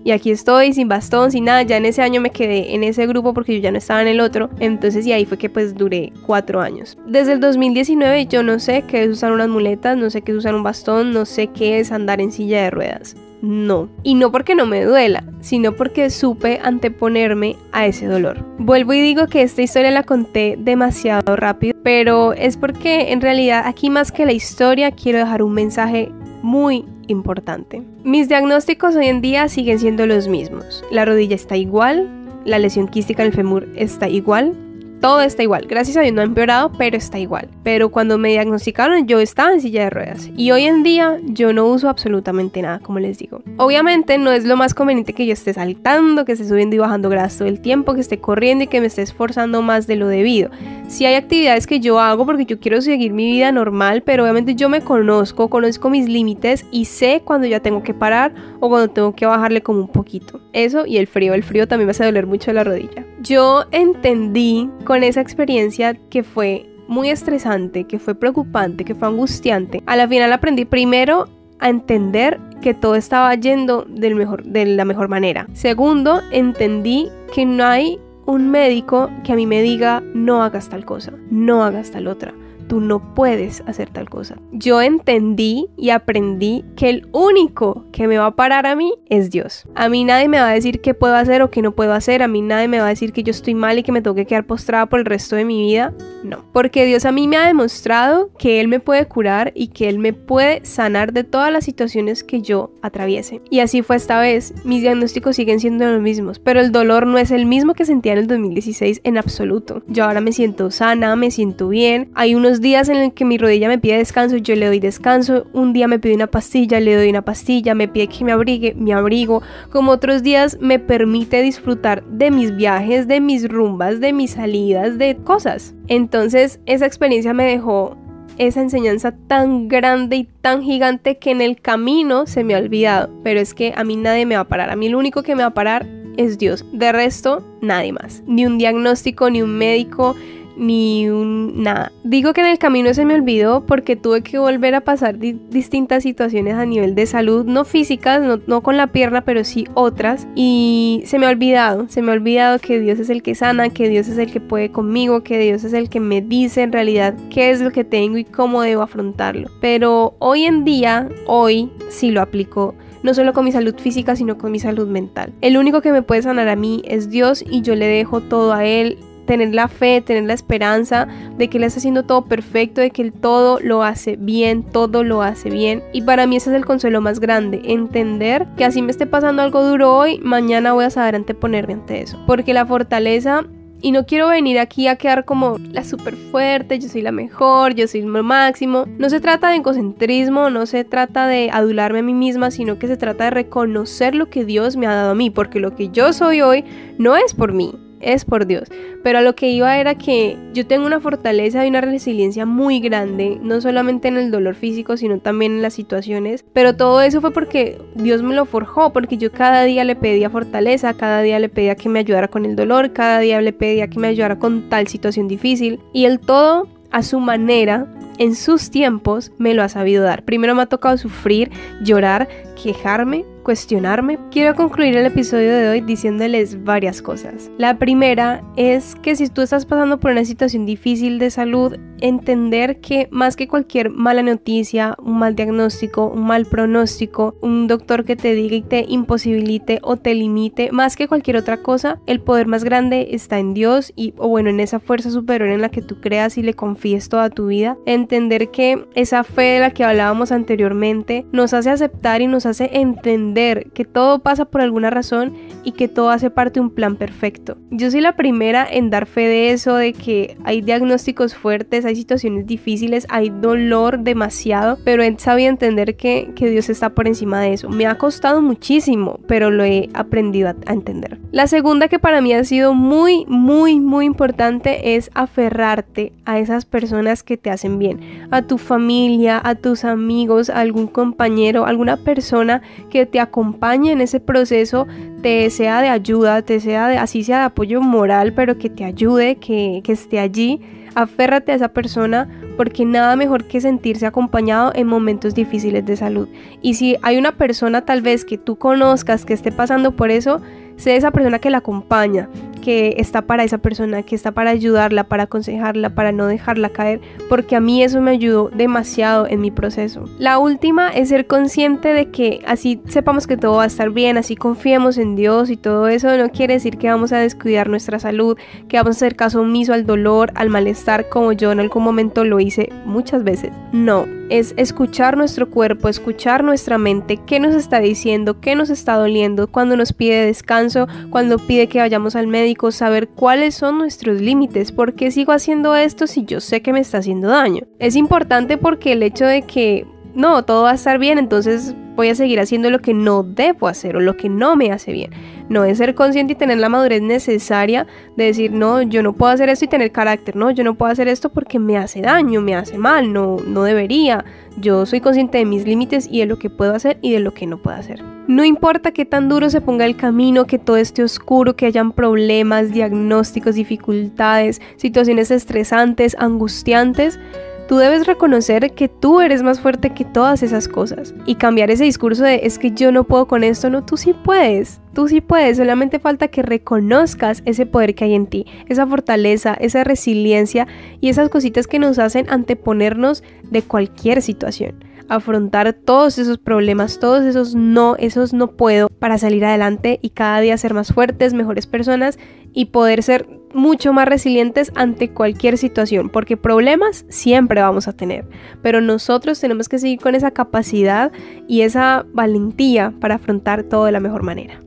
y 0.08 0.12
aquí 0.12 0.32
estoy 0.32 0.72
sin 0.72 0.88
bastón, 0.88 1.34
sin 1.34 1.44
nada. 1.44 1.64
Ya 1.64 1.76
en 1.76 1.84
ese 1.84 2.02
año 2.02 2.22
me 2.22 2.30
quedé 2.30 2.74
en 2.74 2.86
ese 2.86 3.06
grupo 3.08 3.34
porque 3.34 3.56
yo 3.56 3.60
ya 3.60 3.72
no 3.72 3.78
estaba 3.78 4.02
en 4.02 4.08
el 4.08 4.22
otro. 4.22 4.50
Entonces 4.62 5.06
y 5.06 5.12
ahí 5.12 5.26
fue 5.26 5.38
que 5.38 5.50
pues 5.50 5.76
duré 5.76 6.14
cuatro 6.26 6.62
años. 6.62 6.98
Desde 7.06 7.34
el 7.34 7.42
2019 7.42 8.28
yo 8.28 8.42
no 8.42 8.58
sé 8.60 8.86
qué 8.88 9.04
es 9.04 9.10
usar 9.10 9.34
unas 9.34 9.50
muletas, 9.50 9.98
no 9.98 10.10
sé 10.10 10.22
qué 10.22 10.32
es 10.32 10.38
usar 10.38 10.56
un 10.56 10.64
bastón, 10.64 11.12
no 11.12 11.26
sé 11.26 11.48
qué 11.48 11.82
es 11.82 11.92
andar 11.92 12.22
en 12.22 12.32
silla 12.32 12.64
de 12.64 12.70
ruedas. 12.70 13.18
No. 13.42 13.90
Y 14.02 14.16
no 14.16 14.32
porque 14.32 14.56
no 14.56 14.66
me 14.66 14.86
duela, 14.86 15.26
sino 15.42 15.74
porque 15.74 16.10
supe 16.10 16.62
anteponerme 16.64 17.58
a 17.74 17.86
ese 17.86 18.06
dolor. 18.06 18.46
Vuelvo 18.60 18.94
y 18.94 19.02
digo 19.02 19.28
que 19.28 19.42
esta 19.42 19.62
historia 19.62 19.92
la 19.92 20.04
conté 20.04 20.56
demasiado 20.58 21.36
rápido, 21.36 21.78
pero 21.84 22.32
es 22.32 22.56
porque 22.56 23.12
en 23.12 23.20
realidad 23.20 23.64
aquí 23.66 23.90
más 23.90 24.14
que 24.14 24.26
la 24.26 24.32
historia 24.32 24.92
quiero 24.92 25.20
dejar 25.20 25.44
un 25.44 25.54
mensaje 25.54 26.14
muy 26.42 26.86
importante. 27.08 27.82
Mis 28.04 28.30
diagnósticos 28.30 28.96
hoy 28.96 29.08
en 29.08 29.22
día 29.22 29.48
siguen 29.50 29.80
siendo 29.80 30.06
los 30.06 30.28
mismos. 30.28 30.84
La 30.92 31.06
rodilla 31.06 31.36
está 31.36 31.58
igual, 31.58 32.10
la 32.46 32.60
lesión 32.60 32.88
quística 32.88 33.24
en 33.24 33.28
el 33.28 33.34
fémur 33.34 33.68
está 33.76 34.08
igual, 34.08 34.54
todo 35.02 35.22
está 35.22 35.44
igual. 35.44 35.66
Gracias 35.68 35.98
a 35.98 36.02
Dios 36.02 36.14
no 36.14 36.22
ha 36.22 36.26
empeorado, 36.26 36.72
pero 36.78 36.98
está 36.98 37.20
igual. 37.20 37.50
Pero 37.64 37.90
cuando 37.90 38.18
me 38.18 38.30
diagnosticaron 38.30 39.08
yo 39.08 39.20
estaba 39.20 39.54
en 39.54 39.62
silla 39.62 39.84
de 39.84 39.90
ruedas. 39.90 40.30
Y 40.36 40.52
hoy 40.52 40.64
en 40.64 40.84
día 40.84 41.18
yo 41.24 41.54
no 41.54 41.68
uso 41.68 41.90
absolutamente 41.90 42.62
nada, 42.62 42.80
como 42.80 43.00
les 43.00 43.18
digo. 43.18 43.42
Obviamente 43.58 44.18
no 44.18 44.32
es 44.32 44.46
lo 44.46 44.58
más 44.58 44.74
conveniente 44.74 45.14
que 45.14 45.26
yo 45.26 45.34
esté 45.34 45.54
saltando, 45.54 46.26
que 46.26 46.34
esté 46.34 46.48
subiendo 46.48 46.76
y 46.76 46.80
bajando 46.80 47.10
grasa 47.10 47.40
todo 47.40 47.48
el 47.48 47.62
tiempo, 47.62 47.94
que 47.94 48.02
esté 48.02 48.20
corriendo 48.20 48.64
y 48.64 48.68
que 48.68 48.82
me 48.82 48.88
esté 48.88 49.02
esforzando 49.02 49.62
más 49.62 49.88
de 49.88 49.96
lo 49.96 50.08
debido. 50.08 50.50
Si 50.88 51.06
hay 51.06 51.16
actividades 51.16 51.68
que 51.68 51.80
yo 51.80 52.00
hago 52.00 52.26
porque 52.26 52.46
yo 52.46 52.60
quiero 52.60 52.82
seguir 52.82 53.14
mi 53.14 53.32
vida 53.32 53.52
normal, 53.52 54.04
pero 54.04 54.24
obviamente 54.24 54.56
yo 54.56 54.70
me 54.70 54.82
conozco, 54.82 55.50
conozco 55.50 55.90
mis 55.90 56.08
límites 56.08 56.66
y 56.72 56.86
sé 56.86 57.22
cuando 57.24 57.48
ya 57.48 57.60
tengo 57.60 57.84
que 57.84 57.94
parar 57.94 58.34
o 58.60 58.70
cuando 58.70 58.90
tengo 58.90 59.14
que 59.14 59.26
bajarle 59.26 59.62
como 59.62 59.82
un 59.82 59.88
poquito. 59.90 60.40
Eso 60.54 60.86
y 60.86 60.98
el 60.98 61.08
frío, 61.08 61.34
el 61.34 61.44
frío 61.44 61.68
también 61.68 61.88
me 61.88 61.92
hace 61.92 62.06
doler 62.06 62.26
mucho 62.26 62.52
la 62.54 62.64
rodilla. 62.64 63.06
Yo 63.28 63.66
entendí 63.72 64.70
con 64.86 65.04
esa 65.04 65.20
experiencia 65.20 65.96
que 66.10 66.24
fue 66.24 66.66
muy 66.88 67.10
estresante, 67.10 67.84
que 67.84 68.00
fue 68.00 68.16
preocupante, 68.16 68.86
que 68.86 68.96
fue 68.96 69.10
angustiante, 69.10 69.84
a 69.86 69.98
la 69.98 70.08
final 70.08 70.32
aprendí 70.32 70.64
primero 70.64 71.28
a 71.60 71.68
entender 71.68 72.40
que 72.62 72.74
todo 72.74 72.96
estaba 72.96 73.36
yendo 73.36 73.84
del 73.84 74.16
mejor, 74.16 74.46
de 74.46 74.66
la 74.66 74.86
mejor 74.86 75.10
manera. 75.10 75.46
Segundo, 75.52 76.22
entendí 76.32 77.10
que 77.34 77.46
no 77.46 77.66
hay 77.66 78.00
un 78.26 78.50
médico 78.50 79.10
que 79.26 79.34
a 79.34 79.36
mí 79.36 79.46
me 79.46 79.62
diga 79.62 80.02
no 80.14 80.42
hagas 80.42 80.70
tal 80.70 80.86
cosa, 80.86 81.12
no 81.30 81.66
hagas 81.66 81.92
tal 81.92 82.08
otra 82.08 82.34
tú 82.68 82.80
no 82.80 83.14
puedes 83.14 83.64
hacer 83.66 83.90
tal 83.90 84.10
cosa. 84.10 84.38
Yo 84.52 84.82
entendí 84.82 85.70
y 85.78 85.90
aprendí 85.90 86.66
que 86.76 86.90
el 86.90 87.08
único 87.12 87.86
que 87.92 88.08
me 88.08 88.18
va 88.18 88.28
a 88.28 88.36
parar 88.36 88.66
a 88.66 88.76
mí 88.76 88.94
es 89.10 89.30
Dios. 89.30 89.66
A 89.76 89.90
mí 89.90 90.04
nadie 90.04 90.28
me 90.28 90.40
va 90.40 90.50
a 90.50 90.54
decir 90.54 90.82
qué 90.82 90.94
puedo 90.94 91.16
hacer 91.16 91.42
o 91.42 91.50
qué 91.50 91.62
no 91.62 91.72
puedo 91.74 91.94
hacer. 91.94 92.24
A 92.24 92.28
mí 92.28 92.42
nadie 92.42 92.68
me 92.68 92.80
va 92.80 92.86
a 92.86 92.90
decir 92.90 93.14
que 93.14 93.24
yo 93.24 93.32
estoy 93.32 93.54
mal 93.54 93.80
y 93.80 93.84
que 93.84 93.92
me 93.92 94.02
tengo 94.02 94.16
que 94.16 94.26
quedar 94.26 94.46
postrada 94.46 94.86
por 94.88 95.00
el 95.00 95.06
resto 95.06 95.36
de 95.36 95.46
mi 95.46 95.62
vida. 95.62 95.94
No. 96.24 96.44
Porque 96.52 96.86
Dios 96.86 97.06
a 97.06 97.12
mí 97.12 97.28
me 97.28 97.38
ha 97.38 97.48
demostrado 97.48 98.32
que 98.38 98.60
Él 98.60 98.68
me 98.68 98.80
puede 98.80 99.06
curar 99.06 99.52
y 99.56 99.70
que 99.70 99.90
Él 99.90 100.00
me 100.00 100.14
puede 100.14 100.66
sanar 100.66 101.14
de 101.14 101.24
todas 101.24 101.52
las 101.52 101.66
situaciones 101.66 102.24
que 102.24 102.42
yo 102.42 102.72
atraviese. 102.82 103.42
Y 103.50 103.60
así 103.60 103.82
fue 103.82 103.96
esta 103.96 104.20
vez. 104.20 104.54
Mis 104.64 104.82
diagnósticos 104.82 105.36
siguen 105.36 105.60
siendo 105.60 105.86
los 105.86 106.02
mismos, 106.02 106.40
pero 106.40 106.60
el 106.60 106.72
dolor 106.72 107.08
no 107.08 107.18
es 107.18 107.32
el 107.32 107.46
mismo 107.46 107.74
que 107.74 107.86
sentía 107.86 108.14
en 108.14 108.20
el 108.20 108.28
2016 108.28 109.02
en 109.04 109.18
absoluto. 109.18 109.84
Yo 109.88 110.06
ahora 110.06 110.22
me 110.22 110.32
siento 110.32 110.72
sana, 110.72 111.16
me 111.16 111.32
siento 111.32 111.70
bien. 111.70 112.10
Hay 112.14 112.36
unos 112.36 112.57
días 112.62 112.90
en 112.90 112.98
el 112.98 113.14
que 113.14 113.26
mi 113.26 113.38
rodilla 113.38 113.68
me 113.68 113.80
pide 113.80 113.98
descanso, 113.98 114.38
yo 114.38 114.56
le 114.56 114.68
doy 114.68 114.80
descanso. 114.80 115.48
Un 115.54 115.74
día 115.74 115.88
me 115.88 116.00
pide 116.00 116.16
una 116.16 116.28
pastilla, 116.28 116.80
le 116.80 116.96
doy 116.96 117.10
una 117.10 117.24
pastilla. 117.24 117.76
Me 117.76 117.88
pide 117.88 118.08
que 118.08 118.24
me 118.24 118.32
abrigue, 118.32 118.74
me 118.76 118.94
abrigo. 118.94 119.42
Como 119.72 119.92
otros 119.92 120.24
días 120.24 120.58
me 120.62 120.80
permite 120.80 121.42
disfrutar 121.42 122.04
de 122.06 122.32
mis 122.32 122.56
viajes, 122.56 123.08
de 123.08 123.22
mis 123.22 123.48
rumbas, 123.48 124.00
de 124.00 124.14
mis 124.14 124.32
salidas, 124.32 124.98
de 124.98 125.18
cosas. 125.18 125.74
Entonces 125.88 126.60
esa 126.66 126.86
experiencia 126.86 127.34
me 127.34 127.46
dejó 127.46 127.98
esa 128.38 128.62
enseñanza 128.62 129.14
tan 129.28 129.68
grande 129.68 130.18
y 130.18 130.24
tan 130.42 130.62
gigante 130.62 131.18
que 131.18 131.32
en 131.32 131.42
el 131.42 131.60
camino 131.60 132.26
se 132.28 132.44
me 132.44 132.56
ha 132.56 132.60
olvidado. 132.60 133.10
Pero 133.24 133.40
es 133.40 133.54
que 133.54 133.74
a 133.76 133.84
mí 133.84 133.96
nadie 133.96 134.26
me 134.26 134.36
va 134.36 134.42
a 134.42 134.48
parar. 134.48 134.70
A 134.70 134.76
mí 134.76 134.88
el 134.88 134.96
único 134.96 135.24
que 135.24 135.36
me 135.36 135.42
va 135.42 135.50
a 135.50 135.54
parar 135.54 135.88
es 136.18 136.38
Dios. 136.38 136.66
De 136.74 136.92
resto, 136.92 137.44
nadie 137.62 137.94
más. 137.94 138.24
Ni 138.28 138.46
un 138.46 138.58
diagnóstico, 138.58 139.30
ni 139.30 139.42
un 139.42 139.58
médico, 139.58 140.16
ni 140.58 141.10
un 141.10 141.64
nada. 141.64 141.92
Digo 142.04 142.34
que 142.34 142.42
en 142.42 142.48
el 142.48 142.58
camino 142.58 142.94
se 142.94 143.06
me 143.06 143.14
olvidó 143.14 143.66
porque 143.66 143.96
tuve 143.96 144.22
que 144.22 144.40
volver 144.40 144.76
a 144.76 144.82
pasar 144.82 145.18
distintas 145.18 146.04
situaciones 146.04 146.56
a 146.56 146.66
nivel 146.66 146.96
de 146.96 147.06
salud, 147.06 147.46
no 147.46 147.66
físicas, 147.66 148.22
no, 148.48 148.62
con 148.62 148.78
la 148.78 148.88
pierna, 148.88 149.22
pero 149.22 149.44
sí 149.44 149.68
otras. 149.74 150.28
Y 150.36 151.04
se 151.06 151.20
me 151.20 151.26
ha 151.26 151.30
olvidado, 151.30 151.88
se 151.90 152.02
me 152.02 152.12
ha 152.12 152.16
olvidado 152.16 152.60
que 152.60 152.80
Dios 152.80 153.00
es 153.00 153.10
el 153.10 153.22
que 153.22 153.36
sana, 153.36 153.70
que 153.70 153.90
Dios 153.90 154.08
es 154.08 154.18
el 154.18 154.32
que 154.32 154.42
puede 154.42 154.72
conmigo, 154.72 155.24
que 155.24 155.40
Dios 155.40 155.64
es 155.64 155.74
el 155.74 155.90
que 155.90 156.00
me 156.00 156.22
dice 156.22 156.64
en 156.64 156.72
realidad 156.72 157.16
qué 157.30 157.52
es 157.52 157.62
lo 157.62 157.72
que 157.72 157.84
tengo 157.84 158.18
y 158.18 158.24
cómo 158.24 158.62
debo 158.62 158.82
afrontarlo. 158.82 159.50
Pero 159.62 160.16
hoy 160.20 160.44
en 160.44 160.64
día, 160.64 161.10
hoy 161.26 161.70
sí 161.90 162.12
lo 162.12 162.22
aplico 162.22 162.76
no 163.04 163.14
solo 163.14 163.32
con 163.32 163.46
mi 163.46 163.52
salud 163.52 163.76
física, 163.78 164.16
sino 164.16 164.38
con 164.38 164.52
mi 164.52 164.60
salud 164.60 164.88
mental. 164.88 165.32
El 165.42 165.58
único 165.58 165.82
que 165.82 165.92
me 165.92 166.02
puede 166.02 166.24
sanar 166.24 166.48
a 166.50 166.56
mí 166.56 166.82
es 166.86 167.10
Dios 167.10 167.44
y 167.50 167.62
yo 167.62 167.76
le 167.76 167.88
dejo 167.88 168.22
todo 168.22 168.54
a 168.54 168.66
Él 168.66 168.98
tener 169.28 169.54
la 169.54 169.68
fe, 169.68 170.02
tener 170.02 170.24
la 170.24 170.34
esperanza 170.34 171.08
de 171.38 171.48
que 171.48 171.60
Él 171.60 171.66
está 171.66 171.78
haciendo 171.78 172.04
todo 172.04 172.26
perfecto, 172.26 172.82
de 172.82 172.90
que 172.90 173.04
Él 173.04 173.14
todo 173.14 173.60
lo 173.62 173.84
hace 173.84 174.16
bien, 174.16 174.64
todo 174.64 175.04
lo 175.04 175.22
hace 175.22 175.52
bien. 175.52 175.84
Y 175.94 176.02
para 176.02 176.26
mí 176.26 176.38
ese 176.38 176.50
es 176.50 176.56
el 176.56 176.66
consuelo 176.66 177.00
más 177.00 177.20
grande, 177.20 177.62
entender 177.66 178.48
que 178.58 178.66
así 178.66 178.82
me 178.82 178.90
esté 178.90 179.06
pasando 179.06 179.44
algo 179.44 179.64
duro 179.64 179.96
hoy, 179.96 180.20
mañana 180.24 180.74
voy 180.74 180.86
a 180.86 180.90
saber 180.90 181.14
anteponerme 181.16 181.74
ante 181.74 182.02
eso. 182.02 182.18
Porque 182.26 182.56
la 182.56 182.66
fortaleza 182.66 183.46
Y 183.80 183.92
no 183.92 184.08
quiero 184.08 184.28
venir 184.28 184.58
aquí 184.58 184.88
a 184.88 184.96
quedar 184.96 185.24
como 185.24 185.58
la 185.72 185.84
súper 185.84 186.16
fuerte, 186.16 186.80
yo 186.80 186.90
soy 186.90 187.04
la 187.04 187.12
mejor, 187.12 187.76
yo 187.76 187.88
soy 187.88 188.02
lo 188.02 188.24
máximo. 188.24 188.86
No 188.98 189.10
se 189.10 189.20
trata 189.20 189.50
de 189.50 189.58
egocentrismo, 189.58 190.50
no 190.50 190.66
se 190.66 190.84
trata 190.84 191.28
de 191.28 191.52
adularme 191.52 192.00
a 192.00 192.04
mí 192.04 192.16
misma, 192.16 192.50
sino 192.50 192.80
que 192.80 192.88
se 192.88 192.98
trata 192.98 193.26
de 193.26 193.30
reconocer 193.30 194.16
lo 194.16 194.32
que 194.32 194.46
Dios 194.46 194.78
me 194.78 194.88
ha 194.88 194.96
dado 194.96 195.12
a 195.12 195.16
mí, 195.16 195.30
porque 195.30 195.60
lo 195.60 195.76
que 195.76 195.90
yo 195.90 196.12
soy 196.12 196.42
hoy 196.42 196.66
no 196.98 197.16
es 197.16 197.36
por 197.36 197.54
mí, 197.54 197.76
es 198.00 198.26
por 198.26 198.46
Dios. 198.46 198.70
Pero 199.04 199.20
a 199.20 199.22
lo 199.22 199.36
que 199.36 199.50
iba 199.50 199.78
era 199.78 199.96
que 199.96 200.38
yo 200.54 200.66
tengo 200.68 200.86
una 200.86 201.00
fortaleza 201.00 201.66
y 201.66 201.70
una 201.70 201.82
resiliencia 201.82 202.46
muy 202.46 202.80
grande, 202.80 203.38
no 203.42 203.62
solamente 203.62 204.08
en 204.08 204.18
el 204.18 204.32
dolor 204.32 204.56
físico, 204.56 204.98
sino 204.98 205.20
también 205.20 205.54
en 205.54 205.62
las 205.62 205.74
situaciones. 205.74 206.46
Pero 206.54 206.76
todo 206.76 207.02
eso 207.02 207.22
fue 207.22 207.32
porque 207.32 207.80
Dios 207.96 208.22
me 208.24 208.36
lo 208.36 208.46
forjó, 208.46 208.92
porque 208.94 209.18
yo 209.18 209.32
cada 209.32 209.64
día 209.64 209.84
le 209.84 209.96
pedía 209.96 210.30
fortaleza, 210.30 210.94
cada 210.94 211.22
día 211.22 211.40
le 211.40 211.50
pedía 211.50 211.76
que 211.76 211.90
me 211.90 212.00
ayudara 212.00 212.28
con 212.28 212.46
el 212.46 212.56
dolor, 212.56 212.94
cada 212.94 213.20
día 213.20 213.42
le 213.42 213.54
pedía 213.54 213.88
que 213.88 214.00
me 214.00 214.08
ayudara 214.08 214.40
con 214.40 214.70
tal 214.70 214.88
situación 214.88 215.28
difícil. 215.28 215.80
Y 215.94 216.06
el 216.06 216.20
todo 216.20 216.68
a 216.92 217.04
su 217.04 217.20
manera, 217.20 217.88
en 218.18 218.36
sus 218.36 218.72
tiempos, 218.72 219.32
me 219.38 219.54
lo 219.54 219.64
ha 219.64 219.70
sabido 219.70 220.04
dar. 220.04 220.24
Primero 220.24 220.56
me 220.56 220.64
ha 220.64 220.66
tocado 220.68 220.98
sufrir, 220.98 221.52
llorar, 221.84 222.28
quejarme, 222.62 223.26
cuestionarme, 223.48 224.20
quiero 224.30 224.56
concluir 224.56 224.98
el 224.98 225.06
episodio 225.06 225.56
de 225.56 225.70
hoy 225.70 225.80
diciéndoles 225.80 226.66
varias 226.66 227.02
cosas. 227.02 227.50
La 227.58 227.80
primera 227.80 228.44
es 228.58 228.96
que 228.96 229.16
si 229.16 229.30
tú 229.30 229.42
estás 229.42 229.66
pasando 229.66 230.02
por 230.02 230.12
una 230.12 230.26
situación 230.26 230.66
difícil 230.66 231.18
de 231.18 231.30
salud, 231.30 231.78
entender 232.02 232.82
que 232.82 233.08
más 233.10 233.38
que 233.38 233.48
cualquier 233.48 233.90
mala 233.90 234.22
noticia, 234.22 234.96
un 235.00 235.18
mal 235.20 235.34
diagnóstico, 235.34 236.08
un 236.08 236.28
mal 236.28 236.46
pronóstico, 236.46 237.36
un 237.42 237.68
doctor 237.68 238.04
que 238.04 238.18
te 238.18 238.36
diga 238.36 238.58
y 238.58 238.62
te 238.64 238.86
imposibilite 238.86 239.80
o 239.82 239.96
te 239.96 240.14
limite, 240.14 240.74
más 240.74 240.98
que 240.98 241.08
cualquier 241.08 241.38
otra 241.38 241.64
cosa, 241.64 242.02
el 242.06 242.20
poder 242.20 242.48
más 242.48 242.66
grande 242.66 243.08
está 243.12 243.40
en 243.40 243.54
Dios 243.54 243.94
y 243.96 244.14
o 244.18 244.28
bueno, 244.28 244.50
en 244.50 244.60
esa 244.60 244.82
fuerza 244.82 245.10
superior 245.10 245.50
en 245.50 245.62
la 245.62 245.70
que 245.70 245.82
tú 245.82 246.02
creas 246.02 246.38
y 246.38 246.44
le 246.44 246.54
confíes 246.54 247.08
toda 247.08 247.30
tu 247.30 247.48
vida. 247.48 247.78
Entender 247.86 248.52
que 248.52 248.86
esa 248.94 249.24
fe 249.24 249.54
de 249.54 249.60
la 249.62 249.72
que 249.72 249.86
hablábamos 249.86 250.34
anteriormente 250.34 251.26
nos 251.32 251.54
hace 251.54 251.70
aceptar 251.70 252.22
y 252.22 252.28
nos 252.28 252.46
hace 252.46 252.70
entender 252.74 253.37
que 253.74 253.86
todo 253.86 254.20
pasa 254.20 254.46
por 254.46 254.62
alguna 254.62 254.90
razón 254.90 255.34
y 255.64 255.74
que 255.74 255.88
todo 255.88 256.10
hace 256.10 256.30
parte 256.30 256.56
de 256.56 256.62
un 256.62 256.70
plan 256.72 256.96
perfecto. 256.96 257.58
Yo 257.70 257.92
soy 257.92 258.02
la 258.02 258.16
primera 258.16 258.68
en 258.70 258.90
dar 258.90 259.06
fe 259.06 259.22
de 259.22 259.52
eso, 259.52 259.76
de 259.76 259.94
que 259.94 260.38
hay 260.44 260.62
diagnósticos 260.62 261.36
fuertes, 261.36 261.86
hay 261.86 261.96
situaciones 261.96 262.48
difíciles, 262.48 263.06
hay 263.10 263.30
dolor 263.30 264.00
demasiado, 264.00 264.78
pero 264.84 265.04
he 265.04 265.20
sabido 265.20 265.50
entender 265.50 265.96
que, 265.96 266.34
Dios 266.48 266.70
está 266.70 266.92
por 266.92 267.08
encima 267.08 267.42
de 267.42 267.54
eso. 267.54 267.70
Me 267.70 267.86
ha 267.86 267.98
costado 267.98 268.42
muchísimo, 268.42 269.20
pero 269.28 269.52
lo 269.52 269.66
he 269.66 269.90
aprendido 269.94 270.48
a, 270.48 270.56
a 270.66 270.74
entender. 270.74 271.20
La 271.32 271.48
segunda 271.48 271.90
que 271.90 272.00
para 272.00 272.22
mí 272.22 272.34
ha 272.34 272.44
sido 272.46 272.74
muy, 272.74 273.26
muy, 273.28 273.80
muy 273.80 274.06
importante 274.06 274.96
es 274.96 275.12
aferrarte 275.14 276.14
a 276.26 276.40
esas 276.40 276.66
personas 276.66 277.22
que 277.24 277.36
te 277.36 277.50
hacen 277.50 277.78
bien, 277.80 278.28
a 278.32 278.42
tu 278.42 278.58
familia, 278.58 279.42
a 279.44 279.56
tus 279.56 279.84
amigos, 279.84 280.50
a 280.50 280.62
algún 280.62 280.88
compañero, 280.88 281.66
alguna 281.66 281.98
persona 281.98 282.62
que 282.90 283.06
te 283.06 283.20
acompañe 283.28 283.92
en 283.92 284.02
ese 284.02 284.20
proceso, 284.20 284.88
te 285.22 285.50
sea 285.50 285.82
de 285.82 285.90
ayuda, 285.90 286.42
te 286.42 286.60
sea 286.60 286.88
de, 286.88 286.98
así 286.98 287.24
sea 287.24 287.40
de 287.40 287.46
apoyo 287.46 287.82
moral, 287.82 288.34
pero 288.34 288.58
que 288.58 288.70
te 288.70 288.84
ayude, 288.84 289.36
que, 289.36 289.82
que 289.84 289.92
esté 289.92 290.20
allí. 290.20 290.62
Aférrate 290.96 291.52
a 291.52 291.56
esa 291.56 291.68
persona 291.70 292.28
porque 292.58 292.84
nada 292.84 293.16
mejor 293.16 293.46
que 293.46 293.62
sentirse 293.62 294.08
acompañado 294.08 294.72
en 294.74 294.88
momentos 294.88 295.36
difíciles 295.36 295.86
de 295.86 295.96
salud. 295.96 296.28
Y 296.62 296.74
si 296.74 296.98
hay 297.04 297.18
una 297.18 297.34
persona 297.34 297.86
tal 297.86 298.02
vez 298.02 298.26
que 298.26 298.38
tú 298.38 298.56
conozcas 298.56 299.24
que 299.24 299.34
esté 299.34 299.52
pasando 299.52 299.96
por 299.96 300.10
eso, 300.10 300.42
sé 300.76 300.96
esa 300.96 301.12
persona 301.12 301.40
que 301.40 301.52
la 301.52 301.60
acompaña, 301.60 302.30
que 302.68 302.96
está 302.98 303.22
para 303.22 303.46
esa 303.46 303.60
persona, 303.60 304.04
que 304.04 304.14
está 304.14 304.34
para 304.34 304.50
ayudarla, 304.50 305.06
para 305.06 305.24
aconsejarla, 305.24 305.92
para 305.92 306.12
no 306.12 306.28
dejarla 306.28 306.68
caer, 306.68 307.00
porque 307.30 307.56
a 307.56 307.62
mí 307.62 307.82
eso 307.82 308.02
me 308.02 308.12
ayudó 308.12 308.50
demasiado 308.50 309.26
en 309.26 309.40
mi 309.40 309.52
proceso. 309.52 310.04
La 310.20 310.38
última 310.38 310.90
es 310.90 311.08
ser 311.08 311.28
consciente 311.28 311.94
de 311.94 312.12
que 312.12 312.42
así 312.46 312.82
sepamos 312.90 313.26
que 313.26 313.38
todo 313.38 313.54
va 313.56 313.64
a 313.64 313.68
estar 313.68 313.92
bien, 313.92 314.18
así 314.18 314.36
confiemos 314.36 314.98
en 314.98 315.16
Dios 315.16 315.50
y 315.50 315.56
todo 315.56 315.88
eso 315.88 316.18
no 316.18 316.28
quiere 316.30 316.56
decir 316.56 316.78
que 316.78 316.90
vamos 316.90 317.14
a 317.14 317.20
descuidar 317.20 317.70
nuestra 317.70 318.00
salud, 318.00 318.38
que 318.68 318.76
vamos 318.76 318.98
a 318.98 319.00
hacer 319.00 319.16
caso 319.16 319.40
omiso 319.40 319.72
al 319.72 319.86
dolor, 319.86 320.34
al 320.36 320.50
malestar, 320.50 321.08
como 321.08 321.32
yo 321.32 321.54
en 321.54 321.62
algún 321.62 321.86
momento 321.86 322.26
lo 322.26 322.42
hice 322.42 322.68
muchas 322.84 323.24
veces. 323.24 323.54
No, 323.72 324.06
es 324.30 324.54
escuchar 324.58 325.18
nuestro 325.18 325.50
cuerpo, 325.50 325.90
escuchar 325.90 326.44
nuestra 326.44 326.78
mente, 326.78 327.18
qué 327.26 327.40
nos 327.40 327.56
está 327.56 327.80
diciendo, 327.80 328.40
qué 328.40 328.56
nos 328.56 328.70
está 328.70 328.96
doliendo, 328.96 329.48
cuando 329.48 329.78
nos 329.78 329.94
pide 329.94 330.26
descanso, 330.26 330.88
cuando 331.10 331.38
pide 331.38 331.68
que 331.68 331.80
vayamos 331.80 332.16
al 332.16 332.28
médico 332.28 332.72
saber 332.72 333.08
cuáles 333.08 333.56
son 333.56 333.78
nuestros 333.78 334.22
límites, 334.22 334.72
por 334.72 334.94
qué 334.94 335.12
sigo 335.12 335.32
haciendo 335.32 335.76
esto 335.76 336.08
si 336.08 336.26
yo 336.26 336.42
sé 336.42 336.62
que 336.62 336.74
me 336.74 336.80
está 336.80 337.00
haciendo 337.00 337.30
daño. 337.30 337.64
Es 337.80 337.96
importante 337.96 338.58
porque 338.58 338.94
el 338.94 339.04
hecho 339.04 339.26
de 339.26 339.44
que 339.44 339.86
no, 340.14 340.44
todo 340.44 340.64
va 340.64 340.72
a 340.72 340.76
estar 340.76 340.98
bien, 341.00 341.20
entonces 341.20 341.76
voy 341.98 342.10
a 342.10 342.16
seguir 342.16 342.40
haciendo 342.40 342.70
lo 342.70 342.80
que 342.80 342.94
no 342.94 343.24
debo 343.24 343.68
hacer 343.68 343.98
o 343.98 344.00
lo 344.00 344.16
que 344.16 344.30
no 344.30 344.56
me 344.56 344.72
hace 344.72 344.94
bien. 344.94 345.12
No 345.50 345.66
es 345.66 345.80
ser 345.80 345.96
consciente 345.96 346.34
y 346.34 346.36
tener 346.36 346.60
la 346.60 346.70
madurez 346.70 347.02
necesaria 347.02 347.88
de 348.16 348.26
decir, 348.26 348.52
no, 348.52 348.82
yo 348.84 349.02
no 349.04 349.14
puedo 349.14 349.34
hacer 349.34 349.50
esto 349.50 349.66
y 349.66 349.68
tener 349.68 349.92
carácter, 349.92 350.36
no, 350.36 350.52
yo 350.52 350.64
no 350.64 350.76
puedo 350.76 350.92
hacer 350.92 351.08
esto 351.08 351.30
porque 351.30 351.60
me 351.60 351.78
hace 351.78 352.02
daño, 352.02 352.40
me 352.40 352.56
hace 352.56 352.78
mal, 352.78 353.12
no, 353.12 353.38
no 353.46 353.64
debería. 353.64 354.24
Yo 354.58 354.86
soy 354.86 355.02
consciente 355.02 355.40
de 355.40 355.46
mis 355.46 355.66
límites 355.66 356.08
y 356.10 356.20
de 356.20 356.28
lo 356.28 356.38
que 356.38 356.50
puedo 356.50 356.74
hacer 356.74 356.98
y 357.02 357.12
de 357.12 357.20
lo 357.20 357.34
que 357.34 357.48
no 357.48 357.58
puedo 357.58 357.76
hacer. 357.76 358.04
No 358.28 358.44
importa 358.44 358.92
qué 358.92 359.06
tan 359.06 359.30
duro 359.30 359.50
se 359.50 359.62
ponga 359.62 359.86
el 359.86 359.96
camino, 359.96 360.46
que 360.46 360.60
todo 360.60 360.78
esté 360.78 361.02
oscuro, 361.02 361.56
que 361.56 361.66
hayan 361.66 361.94
problemas, 361.94 362.72
diagnósticos, 362.72 363.56
dificultades, 363.56 364.62
situaciones 364.76 365.32
estresantes, 365.32 366.16
angustiantes, 366.20 367.20
Tú 367.68 367.76
debes 367.76 368.08
reconocer 368.08 368.72
que 368.74 368.88
tú 368.88 369.20
eres 369.20 369.44
más 369.44 369.60
fuerte 369.60 369.90
que 369.90 370.06
todas 370.06 370.42
esas 370.42 370.70
cosas 370.70 371.14
y 371.26 371.36
cambiar 371.36 371.70
ese 371.70 371.84
discurso 371.84 372.24
de 372.24 372.42
es 372.44 372.58
que 372.58 372.72
yo 372.72 372.94
no 372.94 373.04
puedo 373.04 373.28
con 373.28 373.44
esto, 373.44 373.70
no, 373.70 373.84
tú 373.84 373.98
sí 373.98 374.14
puedes, 374.14 374.80
tú 374.94 375.10
sí 375.10 375.20
puedes, 375.20 375.58
solamente 375.58 376.00
falta 376.00 376.30
que 376.30 376.44
reconozcas 376.44 377.44
ese 377.44 377.66
poder 377.66 377.94
que 377.94 378.06
hay 378.06 378.16
en 378.16 378.28
ti, 378.28 378.46
esa 378.70 378.88
fortaleza, 378.88 379.54
esa 379.60 379.84
resiliencia 379.84 380.66
y 381.02 381.10
esas 381.10 381.28
cositas 381.28 381.68
que 381.68 381.78
nos 381.78 382.00
hacen 382.00 382.26
anteponernos 382.30 383.22
de 383.44 383.62
cualquier 383.62 384.22
situación 384.22 384.86
afrontar 385.10 385.74
todos 385.74 386.18
esos 386.18 386.38
problemas, 386.38 387.00
todos 387.00 387.24
esos 387.24 387.56
no, 387.56 387.96
esos 387.98 388.34
no 388.34 388.52
puedo 388.52 388.90
para 388.90 389.18
salir 389.18 389.46
adelante 389.46 390.00
y 390.02 390.10
cada 390.10 390.40
día 390.40 390.58
ser 390.58 390.74
más 390.74 390.94
fuertes, 390.94 391.34
mejores 391.34 391.68
personas 391.68 392.18
y 392.54 392.66
poder 392.66 393.04
ser 393.04 393.28
mucho 393.54 393.94
más 393.94 394.08
resilientes 394.08 394.72
ante 394.76 395.10
cualquier 395.12 395.58
situación, 395.58 396.10
porque 396.10 396.38
problemas 396.38 397.06
siempre 397.10 397.62
vamos 397.62 397.88
a 397.88 397.94
tener, 397.94 398.28
pero 398.62 398.82
nosotros 398.82 399.40
tenemos 399.40 399.70
que 399.70 399.80
seguir 399.80 400.00
con 400.00 400.16
esa 400.16 400.32
capacidad 400.32 401.12
y 401.48 401.62
esa 401.62 402.06
valentía 402.14 402.94
para 403.00 403.16
afrontar 403.16 403.64
todo 403.64 403.86
de 403.86 403.92
la 403.92 404.00
mejor 404.00 404.24
manera. 404.24 404.60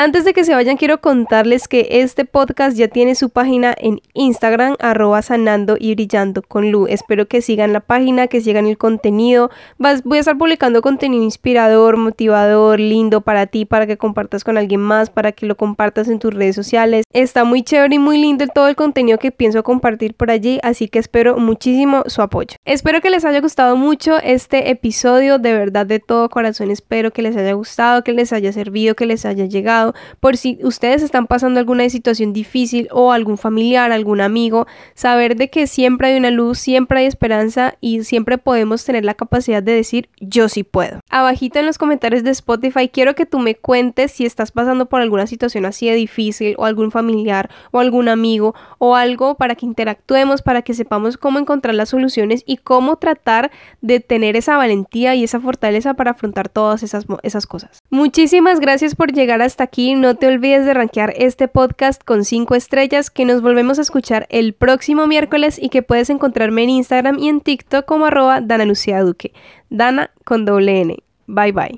Antes 0.00 0.24
de 0.24 0.32
que 0.32 0.44
se 0.44 0.54
vayan, 0.54 0.76
quiero 0.76 1.00
contarles 1.00 1.66
que 1.66 1.88
este 1.90 2.24
podcast 2.24 2.76
ya 2.76 2.86
tiene 2.86 3.16
su 3.16 3.30
página 3.30 3.74
en 3.76 4.00
Instagram, 4.14 4.76
arroba 4.78 5.22
sanando 5.22 5.76
y 5.76 5.96
brillando 5.96 6.42
con 6.42 6.70
Lu. 6.70 6.86
Espero 6.86 7.26
que 7.26 7.42
sigan 7.42 7.72
la 7.72 7.80
página, 7.80 8.28
que 8.28 8.40
sigan 8.40 8.68
el 8.68 8.78
contenido. 8.78 9.50
voy 9.76 10.18
a 10.18 10.20
estar 10.20 10.38
publicando 10.38 10.82
contenido 10.82 11.24
inspirador, 11.24 11.96
motivador, 11.96 12.78
lindo 12.78 13.22
para 13.22 13.46
ti, 13.46 13.64
para 13.64 13.88
que 13.88 13.96
compartas 13.96 14.44
con 14.44 14.56
alguien 14.56 14.80
más, 14.80 15.10
para 15.10 15.32
que 15.32 15.46
lo 15.46 15.56
compartas 15.56 16.06
en 16.06 16.20
tus 16.20 16.32
redes 16.32 16.54
sociales. 16.54 17.04
Está 17.12 17.42
muy 17.42 17.64
chévere 17.64 17.96
y 17.96 17.98
muy 17.98 18.18
lindo 18.18 18.46
todo 18.46 18.68
el 18.68 18.76
contenido 18.76 19.18
que 19.18 19.32
pienso 19.32 19.64
compartir 19.64 20.14
por 20.14 20.30
allí, 20.30 20.60
así 20.62 20.86
que 20.86 21.00
espero 21.00 21.38
muchísimo 21.38 22.04
su 22.06 22.22
apoyo. 22.22 22.54
Espero 22.64 23.00
que 23.00 23.10
les 23.10 23.24
haya 23.24 23.40
gustado 23.40 23.74
mucho 23.74 24.18
este 24.22 24.70
episodio, 24.70 25.40
de 25.40 25.54
verdad 25.54 25.86
de 25.86 25.98
todo 25.98 26.28
corazón 26.28 26.70
espero 26.70 27.10
que 27.10 27.22
les 27.22 27.36
haya 27.36 27.54
gustado, 27.54 28.04
que 28.04 28.12
les 28.12 28.32
haya 28.32 28.52
servido, 28.52 28.94
que 28.94 29.04
les 29.04 29.26
haya 29.26 29.46
llegado 29.46 29.87
por 30.20 30.36
si 30.36 30.58
ustedes 30.62 31.02
están 31.02 31.26
pasando 31.26 31.60
alguna 31.60 31.88
situación 31.88 32.32
difícil 32.32 32.88
o 32.90 33.12
algún 33.12 33.38
familiar, 33.38 33.92
algún 33.92 34.20
amigo, 34.20 34.66
saber 34.94 35.36
de 35.36 35.50
que 35.50 35.66
siempre 35.66 36.08
hay 36.08 36.18
una 36.18 36.30
luz, 36.30 36.58
siempre 36.58 37.00
hay 37.00 37.06
esperanza 37.06 37.74
y 37.80 38.04
siempre 38.04 38.38
podemos 38.38 38.84
tener 38.84 39.04
la 39.04 39.14
capacidad 39.14 39.62
de 39.62 39.72
decir 39.72 40.08
yo 40.20 40.48
sí 40.48 40.62
puedo. 40.64 41.00
Abajito 41.10 41.58
en 41.58 41.66
los 41.66 41.78
comentarios 41.78 42.24
de 42.24 42.30
Spotify 42.30 42.88
quiero 42.88 43.14
que 43.14 43.26
tú 43.26 43.38
me 43.38 43.54
cuentes 43.54 44.12
si 44.12 44.26
estás 44.26 44.52
pasando 44.52 44.86
por 44.86 45.00
alguna 45.00 45.26
situación 45.26 45.64
así 45.64 45.88
de 45.88 45.94
difícil 45.94 46.54
o 46.58 46.64
algún 46.64 46.90
familiar 46.90 47.50
o 47.70 47.80
algún 47.80 48.08
amigo 48.08 48.54
o 48.78 48.96
algo 48.96 49.36
para 49.36 49.54
que 49.54 49.66
interactuemos, 49.66 50.42
para 50.42 50.62
que 50.62 50.74
sepamos 50.74 51.16
cómo 51.16 51.38
encontrar 51.38 51.74
las 51.74 51.90
soluciones 51.90 52.42
y 52.46 52.58
cómo 52.58 52.96
tratar 52.96 53.50
de 53.80 54.00
tener 54.00 54.36
esa 54.36 54.56
valentía 54.56 55.14
y 55.14 55.24
esa 55.24 55.40
fortaleza 55.40 55.94
para 55.94 56.12
afrontar 56.12 56.48
todas 56.48 56.82
esas, 56.82 57.06
esas 57.22 57.46
cosas. 57.46 57.78
Muchísimas 57.90 58.60
gracias 58.60 58.94
por 58.94 59.12
llegar 59.12 59.42
hasta 59.42 59.64
aquí 59.78 59.94
no 59.94 60.16
te 60.16 60.26
olvides 60.26 60.66
de 60.66 60.74
rankear 60.74 61.14
este 61.16 61.46
podcast 61.46 62.02
con 62.02 62.24
5 62.24 62.56
estrellas 62.56 63.10
que 63.10 63.24
nos 63.24 63.42
volvemos 63.42 63.78
a 63.78 63.82
escuchar 63.82 64.26
el 64.28 64.52
próximo 64.52 65.06
miércoles 65.06 65.56
y 65.56 65.68
que 65.68 65.84
puedes 65.84 66.10
encontrarme 66.10 66.64
en 66.64 66.70
Instagram 66.70 67.20
y 67.20 67.28
en 67.28 67.40
TikTok 67.40 67.84
como 67.84 68.06
arroba 68.06 68.40
Dana 68.40 68.64
Lucía 68.64 69.00
Duque. 69.04 69.32
Dana 69.70 70.10
con 70.24 70.44
doble 70.44 70.80
N. 70.80 70.96
Bye 71.28 71.52
bye. 71.52 71.76